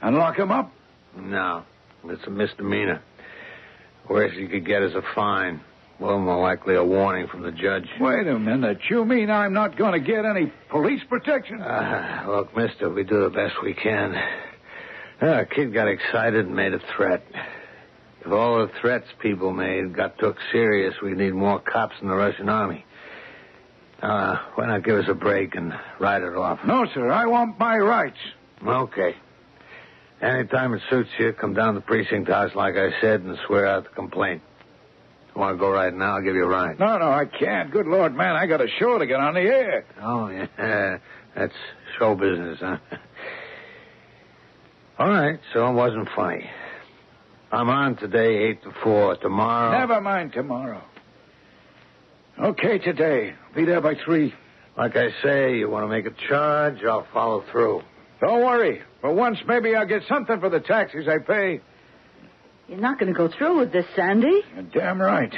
[0.00, 0.72] And lock him up?
[1.16, 1.64] No.
[2.04, 3.02] It's a misdemeanor.
[4.08, 5.60] Worst you could get is a fine.
[5.98, 7.88] Well, more likely a warning from the judge.
[7.98, 8.78] Wait a minute.
[8.90, 11.60] You mean I'm not going to get any police protection?
[11.60, 14.14] Uh, look, mister, we do the best we can.
[15.22, 17.24] Uh, a kid got excited and made a threat.
[18.20, 22.14] If all the threats people made got took serious, we'd need more cops in the
[22.14, 22.84] Russian army.
[24.02, 26.58] Uh, why not give us a break and ride it off?
[26.66, 27.10] No, sir.
[27.10, 28.18] I want my rights.
[28.66, 29.14] Okay.
[30.20, 33.66] Anytime it suits you, come down to the precinct house, like I said, and swear
[33.66, 34.42] out the complaint.
[35.34, 36.16] You want to go right now?
[36.16, 36.78] I'll give you a ride.
[36.78, 37.70] No, no, I can't.
[37.70, 39.84] Good Lord, man, I got a show to get on the air.
[40.02, 40.98] Oh, yeah.
[41.34, 41.52] That's
[41.98, 42.78] show business, huh?
[44.98, 46.48] All right, so it wasn't funny.
[47.52, 49.16] I'm on today, 8 to 4.
[49.16, 49.78] Tomorrow.
[49.78, 50.82] Never mind tomorrow.
[52.38, 53.34] Okay, today.
[53.54, 54.34] Be there by 3.
[54.76, 57.82] Like I say, you want to make a charge, I'll follow through.
[58.20, 58.82] Don't worry.
[59.00, 61.60] For once, maybe I'll get something for the taxes I pay.
[62.68, 64.42] You're not going to go through with this, Sandy.
[64.54, 65.32] You're damn right.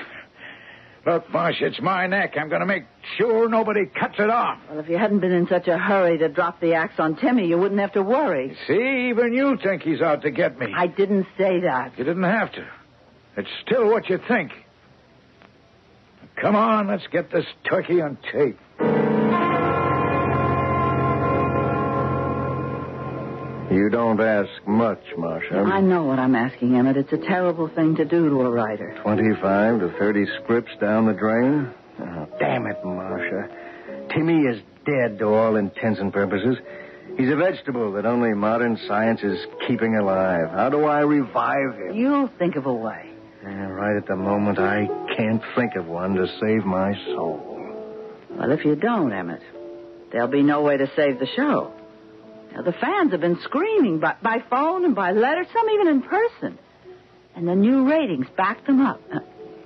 [1.07, 2.35] Look, Marsh, it's my neck.
[2.37, 2.85] I'm going to make
[3.17, 4.59] sure nobody cuts it off.
[4.69, 7.47] Well, if you hadn't been in such a hurry to drop the axe on Timmy,
[7.47, 8.57] you wouldn't have to worry.
[8.67, 10.67] See, even you think he's out to get me.
[10.75, 11.99] I didn't say that.
[11.99, 12.67] You didn't have to.
[13.37, 14.51] It's still what you think.
[16.41, 18.59] Come on, let's get this turkey on tape.
[23.79, 25.61] You don't ask much, Marcia.
[25.61, 26.97] I know what I'm asking, Emmett.
[26.97, 28.99] It's a terrible thing to do to a writer.
[29.05, 31.73] 25 to 30 scripts down the drain?
[32.01, 33.49] Oh, damn it, Marcia.
[34.13, 36.57] Timmy is dead to all intents and purposes.
[37.17, 39.39] He's a vegetable that only modern science is
[39.69, 40.51] keeping alive.
[40.51, 41.95] How do I revive him?
[41.95, 43.09] You'll think of a way.
[43.45, 47.39] Yeah, right at the moment, I can't think of one to save my soul.
[48.31, 49.43] Well, if you don't, Emmett,
[50.11, 51.73] there'll be no way to save the show.
[52.53, 56.03] Now, the fans have been screaming by, by phone and by letter, some even in
[56.03, 56.59] person.
[57.37, 59.01] And the new ratings back them up.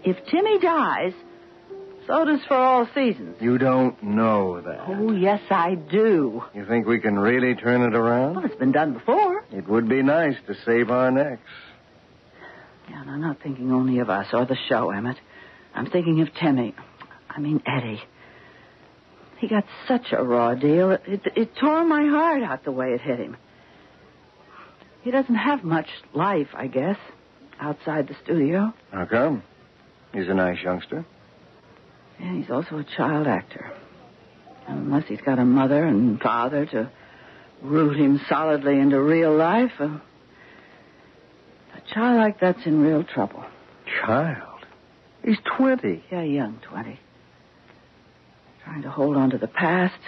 [0.04, 1.12] If Timmy dies,
[2.06, 3.36] so does For All Seasons.
[3.40, 4.80] You don't know that.
[4.88, 6.42] Oh, yes, I do.
[6.54, 8.34] You think we can really turn it around?
[8.34, 9.44] Well, it's been done before.
[9.52, 11.40] It would be nice to save our necks.
[12.90, 15.16] Yeah, and I'm not thinking only of us or the show, Emmett.
[15.74, 16.74] I'm thinking of Timmy.
[17.30, 18.02] I mean, Eddie.
[19.42, 20.92] He got such a raw deal.
[20.92, 23.36] It, it, it tore my heart out the way it hit him.
[25.02, 26.96] He doesn't have much life, I guess,
[27.58, 28.72] outside the studio.
[28.92, 29.42] How come?
[30.14, 31.04] He's a nice youngster.
[32.20, 33.72] And he's also a child actor.
[34.68, 36.88] Unless he's got a mother and father to
[37.62, 43.44] root him solidly into real life, a, a child like that's in real trouble.
[44.06, 44.60] Child?
[45.24, 46.04] He's 20.
[46.12, 47.00] Yeah, young 20.
[48.64, 49.98] Trying to hold on to the past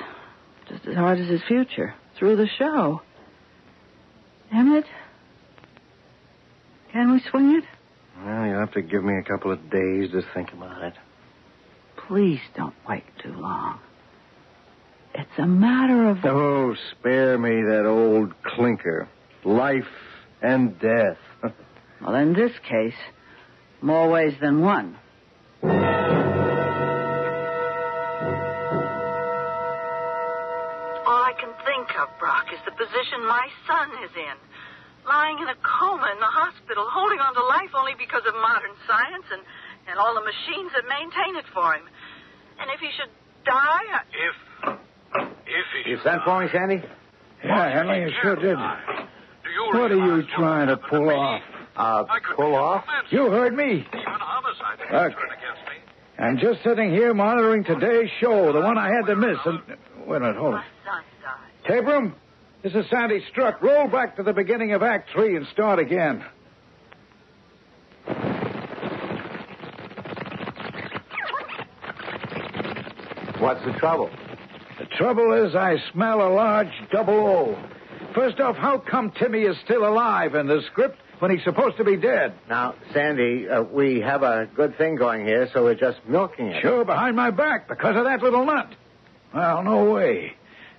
[0.68, 3.02] just as hard as his future through the show.
[4.52, 4.84] Emmett?
[6.92, 7.64] Can we swing it?
[8.24, 10.94] Well, you'll have to give me a couple of days to think about it.
[12.06, 13.80] Please don't wait too long.
[15.14, 16.18] It's a matter of.
[16.24, 19.08] Oh, spare me that old clinker.
[19.44, 19.84] Life
[20.42, 21.18] and death.
[22.00, 22.98] Well, in this case,
[23.80, 24.98] more ways than one.
[33.14, 34.36] Is the position my son is in.
[35.06, 38.72] Lying in a coma in the hospital, holding on to life only because of modern
[38.88, 39.42] science and,
[39.88, 41.84] and all the machines that maintain it for him.
[42.58, 43.10] And if he should
[43.44, 44.00] die, I...
[44.08, 44.36] If.
[45.44, 45.90] If he.
[45.90, 46.82] You sent for me, Sandy?
[47.44, 48.56] Yeah, Henry, you sure did.
[48.56, 51.12] Do you What are you trying to pull me?
[51.14, 51.42] off?
[51.76, 52.04] Uh,
[52.34, 52.84] pull off?
[52.86, 53.84] held You heard me.
[53.84, 55.12] Even homicide is Look.
[55.12, 55.76] against me.
[56.18, 59.36] I'm just sitting here monitoring today's show, the one I had to miss.
[59.44, 59.60] And
[60.06, 60.64] wait a minute, hold on.
[60.86, 61.84] son died.
[61.84, 62.14] Tabram,
[62.64, 63.62] this is Sandy Struck.
[63.62, 66.24] Roll back to the beginning of Act Three and start again.
[73.38, 74.10] What's the trouble?
[74.78, 77.64] The trouble is, I smell a large double O.
[78.14, 81.84] First off, how come Timmy is still alive in the script when he's supposed to
[81.84, 82.32] be dead?
[82.48, 86.62] Now, Sandy, uh, we have a good thing going here, so we're just milking it.
[86.62, 88.74] Sure, behind my back, because of that little nut.
[89.34, 90.32] Well, no way.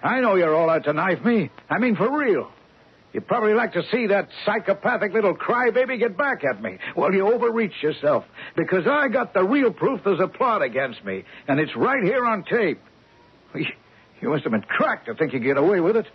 [0.05, 1.49] I know you're all out to knife me.
[1.67, 2.51] I mean, for real.
[3.11, 6.77] You'd probably like to see that psychopathic little crybaby get back at me.
[6.95, 8.25] Well, you overreach yourself,
[8.55, 12.25] because I got the real proof there's a plot against me, and it's right here
[12.25, 12.81] on tape.
[13.55, 16.05] You must have been cracked to think you get away with it.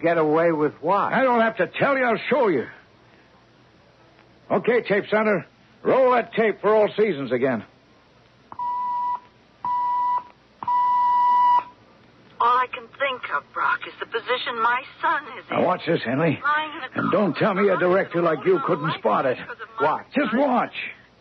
[0.00, 1.12] Get away with what?
[1.12, 2.66] I don't have to tell you, I'll show you.
[4.50, 5.46] Okay, tape center.
[5.82, 7.64] Roll that tape for all seasons again.
[12.40, 15.56] All I can think of, Brock, is the position my son is in.
[15.56, 16.40] Now watch this, Henley.
[16.42, 19.36] Lying in a And don't tell me a director like you couldn't spot it.
[19.82, 20.06] Watch.
[20.14, 20.72] Just watch.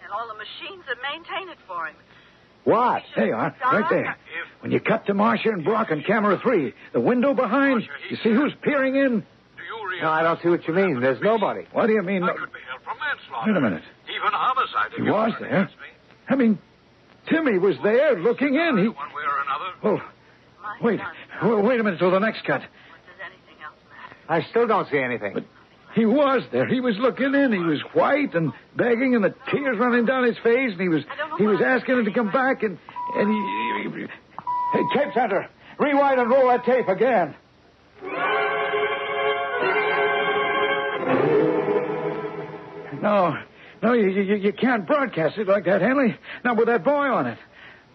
[0.02, 1.96] And all the machines that maintain it for him.
[2.64, 3.04] Watch.
[3.18, 3.54] There you are.
[3.62, 4.16] Right there.
[4.62, 8.30] When you cut to Marcia and Brock on camera three, the window behind, you see
[8.32, 9.20] who's peering in?
[9.20, 11.02] Do you realize No, I don't see what you mean.
[11.02, 11.66] There's nobody.
[11.74, 12.24] What do you mean?
[12.24, 13.52] I no- could be held for manslaughter.
[13.52, 13.84] Wait a minute.
[14.08, 14.92] Even homicide.
[14.96, 15.70] He was there.
[16.30, 16.58] I mean,
[17.28, 18.78] Timmy was there looking in.
[18.78, 18.88] He.
[18.88, 19.72] One way or another.
[19.84, 20.13] Oh, My
[20.82, 21.00] wait.
[21.44, 22.62] wait a minute till the next cut.
[22.62, 22.70] What
[23.06, 24.46] does anything else matter?
[24.46, 25.34] I still don't see anything.
[25.34, 25.46] But
[25.96, 26.68] he was there.
[26.68, 27.52] He was looking in.
[27.52, 30.72] He was white and begging, and the tears running down his face.
[30.72, 31.04] And he was
[31.38, 32.78] he was asking him to come back, and
[33.16, 34.00] and he.
[34.00, 34.08] he-
[34.74, 35.48] hey, tape center,
[35.80, 37.36] rewind and roll that tape again.
[43.02, 43.38] No,
[43.82, 46.16] no, you, you, you can't broadcast it like that, Henley.
[46.46, 47.38] Not with that boy on it.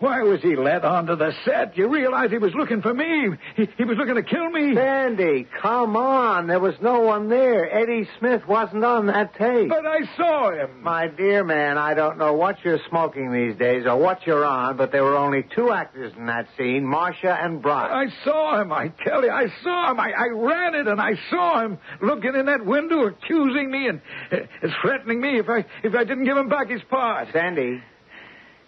[0.01, 1.76] Why was he let onto the set?
[1.76, 3.30] You realize he was looking for me.
[3.57, 4.74] He, he was looking to kill me.
[4.74, 6.46] Sandy, come on.
[6.46, 7.68] There was no one there.
[7.68, 9.68] Eddie Smith wasn't on that tape.
[9.68, 10.82] But I saw him.
[10.82, 14.76] My dear man, I don't know what you're smoking these days or what you're on,
[14.76, 17.90] but there were only two actors in that scene, Marcia and Brock.
[17.90, 19.32] I saw him, I tell you.
[19.32, 19.99] I saw him.
[19.99, 24.01] I, I ran it and I saw him looking in that window, accusing me and
[24.30, 24.36] uh,
[24.80, 27.28] threatening me if I if I didn't give him back his part.
[27.32, 27.82] Sandy,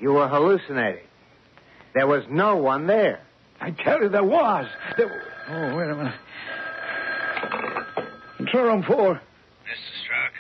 [0.01, 1.05] you were hallucinating.
[1.95, 3.21] There was no one there.
[3.61, 4.67] I tell you, there was.
[4.97, 5.11] There...
[5.51, 6.15] Oh, wait a minute.
[8.37, 9.15] Control room four.
[9.15, 9.93] Mr.
[10.05, 10.33] Struck,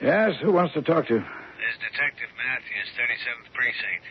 [0.00, 1.18] Yes, who wants to talk to?
[1.18, 4.04] this Detective Matthews, 37th Precinct.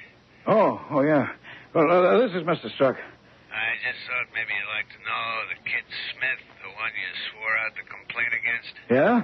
[0.50, 1.30] Oh, oh yeah.
[1.74, 2.68] Well, uh, this is Mr.
[2.76, 2.98] Struck.
[2.98, 7.54] I just thought maybe you'd like to know the kid Smith, the one you swore
[7.62, 8.74] out the complaint against.
[8.90, 9.18] Yeah?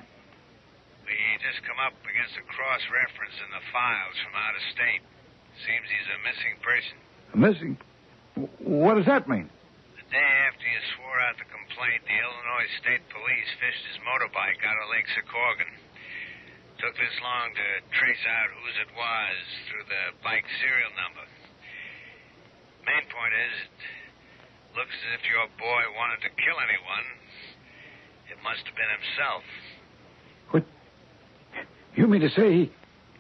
[1.10, 5.02] We just come up against a cross reference in the files from out of state.
[5.66, 6.98] Seems he's a missing person.
[7.36, 7.78] Missing.
[8.64, 9.50] What does that mean?
[9.96, 14.60] The day after you swore out the complaint, the Illinois State Police fished his motorbike
[14.66, 15.76] out of Lake Secaucus.
[16.80, 17.68] Took this long to
[18.00, 21.28] trace out whose it was through the bike serial number.
[22.88, 27.06] Main point is, it looks as if your boy wanted to kill anyone.
[28.32, 29.44] It must have been himself.
[30.56, 30.64] What?
[32.00, 32.72] You mean to say he,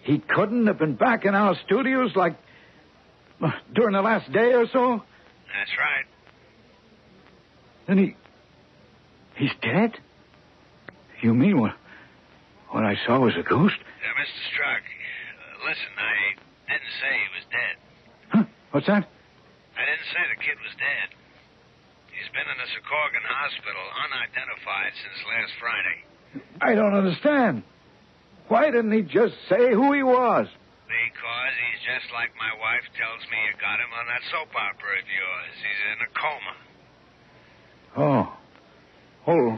[0.07, 2.39] he couldn't have been back in our studios like
[3.73, 5.01] during the last day or so?
[5.47, 6.05] That's right.
[7.87, 8.15] Then he.
[9.35, 9.97] He's dead?
[11.21, 11.73] You mean what?
[12.69, 13.75] What I saw was a ghost?
[13.79, 14.39] Uh, Mr.
[14.53, 16.37] Struck, uh, listen, I
[16.69, 17.75] didn't say he was dead.
[18.29, 18.43] Huh?
[18.71, 19.03] What's that?
[19.07, 21.07] I didn't say the kid was dead.
[22.13, 25.97] He's been in the Secaucus hospital, unidentified, since last Friday.
[26.61, 27.63] I don't understand.
[28.49, 30.47] Why didn't he just say who he was?
[30.89, 34.97] Because he's Just like my wife tells me you got him on that soap opera
[34.97, 35.53] of yours.
[35.61, 36.55] He's in a coma.
[37.97, 38.25] Oh.
[39.29, 39.49] Oh,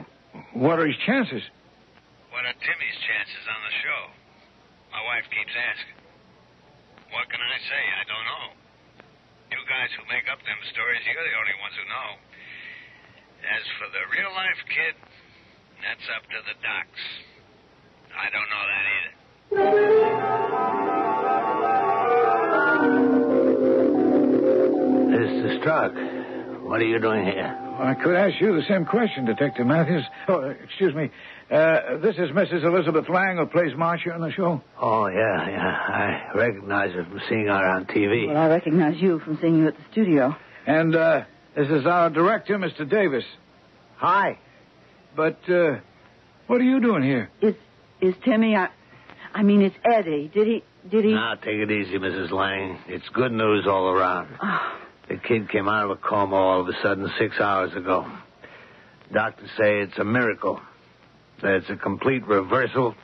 [0.55, 1.43] what are his chances?
[2.32, 4.01] What are Timmy's chances on the show?
[4.91, 5.99] My wife keeps asking.
[7.15, 7.84] What can I say?
[7.99, 8.45] I don't know.
[9.51, 12.09] You guys who make up them stories, you're the only ones who know.
[13.43, 14.95] As for the real life kid,
[15.84, 17.03] that's up to the docs.
[18.15, 20.40] I don't know that either.
[25.86, 26.61] Is Struck.
[26.63, 27.57] What are you doing here?
[27.79, 30.05] I could ask you the same question, Detective Matthews.
[30.27, 31.09] Oh, excuse me.
[31.49, 32.63] Uh, this is Mrs.
[32.63, 34.61] Elizabeth Lang, who plays Marcia on the show.
[34.79, 36.32] Oh, yeah, yeah.
[36.34, 38.27] I recognize her from seeing her on TV.
[38.27, 40.36] Well, I recognize you from seeing you at the studio.
[40.65, 41.25] And uh,
[41.55, 42.89] this is our director, Mr.
[42.89, 43.25] Davis.
[43.97, 44.38] Hi.
[45.15, 45.79] But uh,
[46.47, 47.29] what are you doing here?
[47.41, 47.55] Is
[47.99, 48.55] is Timmy?
[48.55, 48.69] I,
[49.34, 50.32] I mean, it's Eddie.
[50.34, 50.63] Did he?
[50.89, 51.13] Did he?
[51.13, 52.32] Now, take it easy, Mrs.
[52.32, 52.79] Lang.
[52.88, 54.29] It's good news all around.
[54.41, 54.77] Oh,
[55.12, 58.09] The kid came out of a coma all of a sudden six hours ago.
[59.12, 60.62] Doctors say it's a miracle.
[61.41, 62.95] That it's a complete reversal,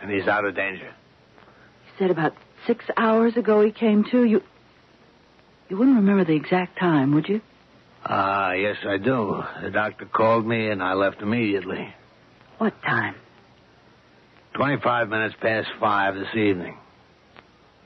[0.00, 0.90] and he's out of danger.
[1.84, 2.32] he said about
[2.66, 4.24] six hours ago he came to.
[4.24, 4.42] You.
[5.68, 7.42] You wouldn't remember the exact time, would you?
[8.02, 9.44] Ah, yes, I do.
[9.62, 11.94] The doctor called me, and I left immediately.
[12.56, 13.14] What time?
[14.54, 16.78] 25 minutes past five this evening.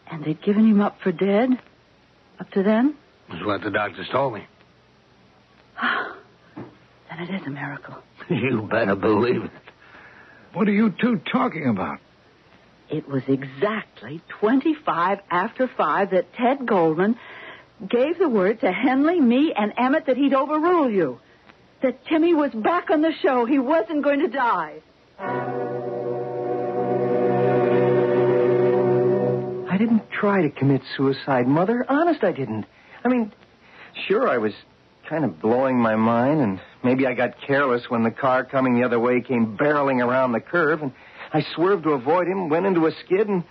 [0.09, 1.51] And they'd given him up for dead.
[2.39, 2.95] Up to then.
[3.33, 4.47] Is what the doctors told me.
[5.83, 7.97] then it is a miracle.
[8.31, 9.51] you better believe it.
[10.53, 11.99] What are you two talking about?
[12.89, 17.19] It was exactly 25 after 5 that Ted Goldman
[17.87, 21.21] gave the word to Henley, me, and Emmett that he'd overrule you.
[21.83, 23.45] That Timmy was back on the show.
[23.45, 24.77] He wasn't going to die.
[29.69, 31.85] I didn't try to commit suicide, Mother.
[31.89, 32.65] Honest, I didn't.
[33.07, 33.33] I mean,
[34.09, 34.53] sure, I was
[35.09, 38.85] kind of blowing my mind, and maybe I got careless when the car coming the
[38.85, 40.93] other way came barreling around the curve, and
[41.33, 43.45] I swerved to avoid him, went into a skid, and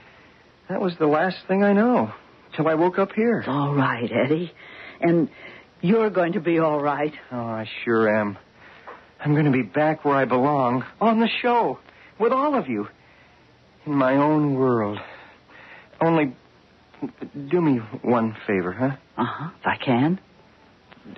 [0.68, 2.14] that was the last thing I know.
[2.58, 3.40] Till I woke up here.
[3.40, 4.52] It's all right, Eddie.
[5.00, 5.30] And
[5.80, 7.14] you're going to be all right.
[7.32, 8.38] Oh, I sure am.
[9.24, 11.80] I'm going to be back where I belong, on the show,
[12.20, 12.90] with all of you,
[13.86, 15.00] in my own world.
[16.02, 16.36] Only,
[17.50, 18.98] do me one favor, huh?
[19.18, 19.50] Uh huh.
[19.60, 20.20] If I can.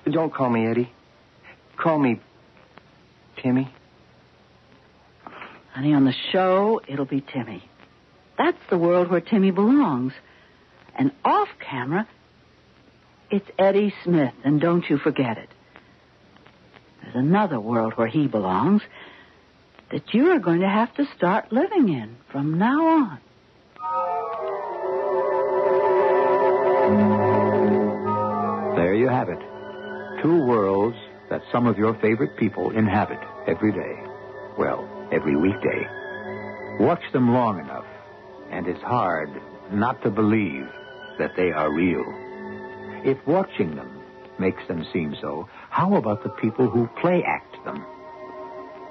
[0.10, 0.92] Don't call me Eddie.
[1.78, 2.20] Call me
[3.42, 3.72] Timmy.
[5.74, 7.64] Honey, on the show, it'll be Timmy.
[8.38, 10.14] That's the world where Timmy belongs.
[10.96, 12.08] And off camera,
[13.30, 15.50] it's Eddie Smith, and don't you forget it.
[17.02, 18.82] There's another world where he belongs
[19.92, 23.20] that you are going to have to start living in from now on.
[28.98, 29.40] You have it.
[30.22, 30.98] Two worlds
[31.30, 34.04] that some of your favorite people inhabit every day.
[34.58, 35.88] Well, every weekday.
[36.80, 37.86] Watch them long enough,
[38.52, 39.30] and it's hard
[39.72, 40.68] not to believe
[41.20, 42.06] that they are real.
[43.04, 44.02] If watching them
[44.40, 47.86] makes them seem so, how about the people who play act them?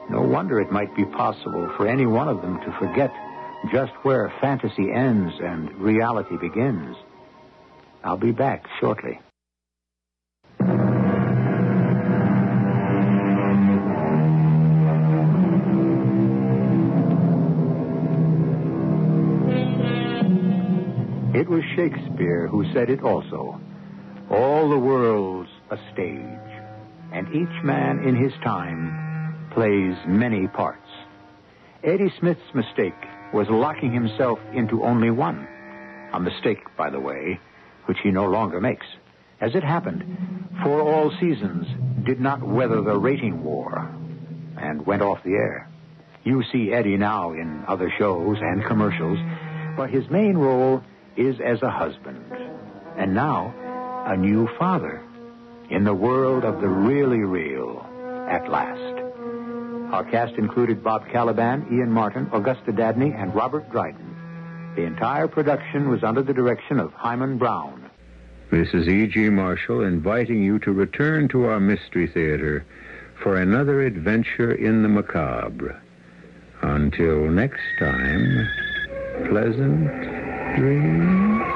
[0.08, 3.12] No wonder it might be possible for any one of them to forget
[3.72, 6.96] just where fantasy ends and reality begins.
[8.04, 9.18] I'll be back shortly.
[21.46, 23.60] It was Shakespeare who said it also.
[24.30, 26.50] All the world's a stage,
[27.12, 30.88] and each man in his time plays many parts.
[31.84, 32.98] Eddie Smith's mistake
[33.32, 35.46] was locking himself into only one.
[36.12, 37.38] A mistake, by the way,
[37.84, 38.86] which he no longer makes.
[39.40, 40.02] As it happened,
[40.64, 41.68] For All Seasons
[42.04, 43.88] did not weather the rating war
[44.58, 45.70] and went off the air.
[46.24, 49.20] You see Eddie now in other shows and commercials,
[49.76, 50.82] but his main role
[51.16, 52.24] is as a husband.
[52.96, 53.54] And now,
[54.06, 55.02] a new father
[55.70, 57.84] in the world of the really real
[58.28, 59.02] at last.
[59.92, 64.14] Our cast included Bob Kaliban, Ian Martin, Augusta Dabney, and Robert Dryden.
[64.74, 67.90] The entire production was under the direction of Himan Brown.
[68.50, 69.30] This is E.G.
[69.30, 72.64] Marshall inviting you to return to our Mystery Theater
[73.22, 75.80] for another adventure in the macabre.
[76.62, 78.48] Until next time,
[79.28, 80.25] pleasant
[80.56, 81.55] dreams.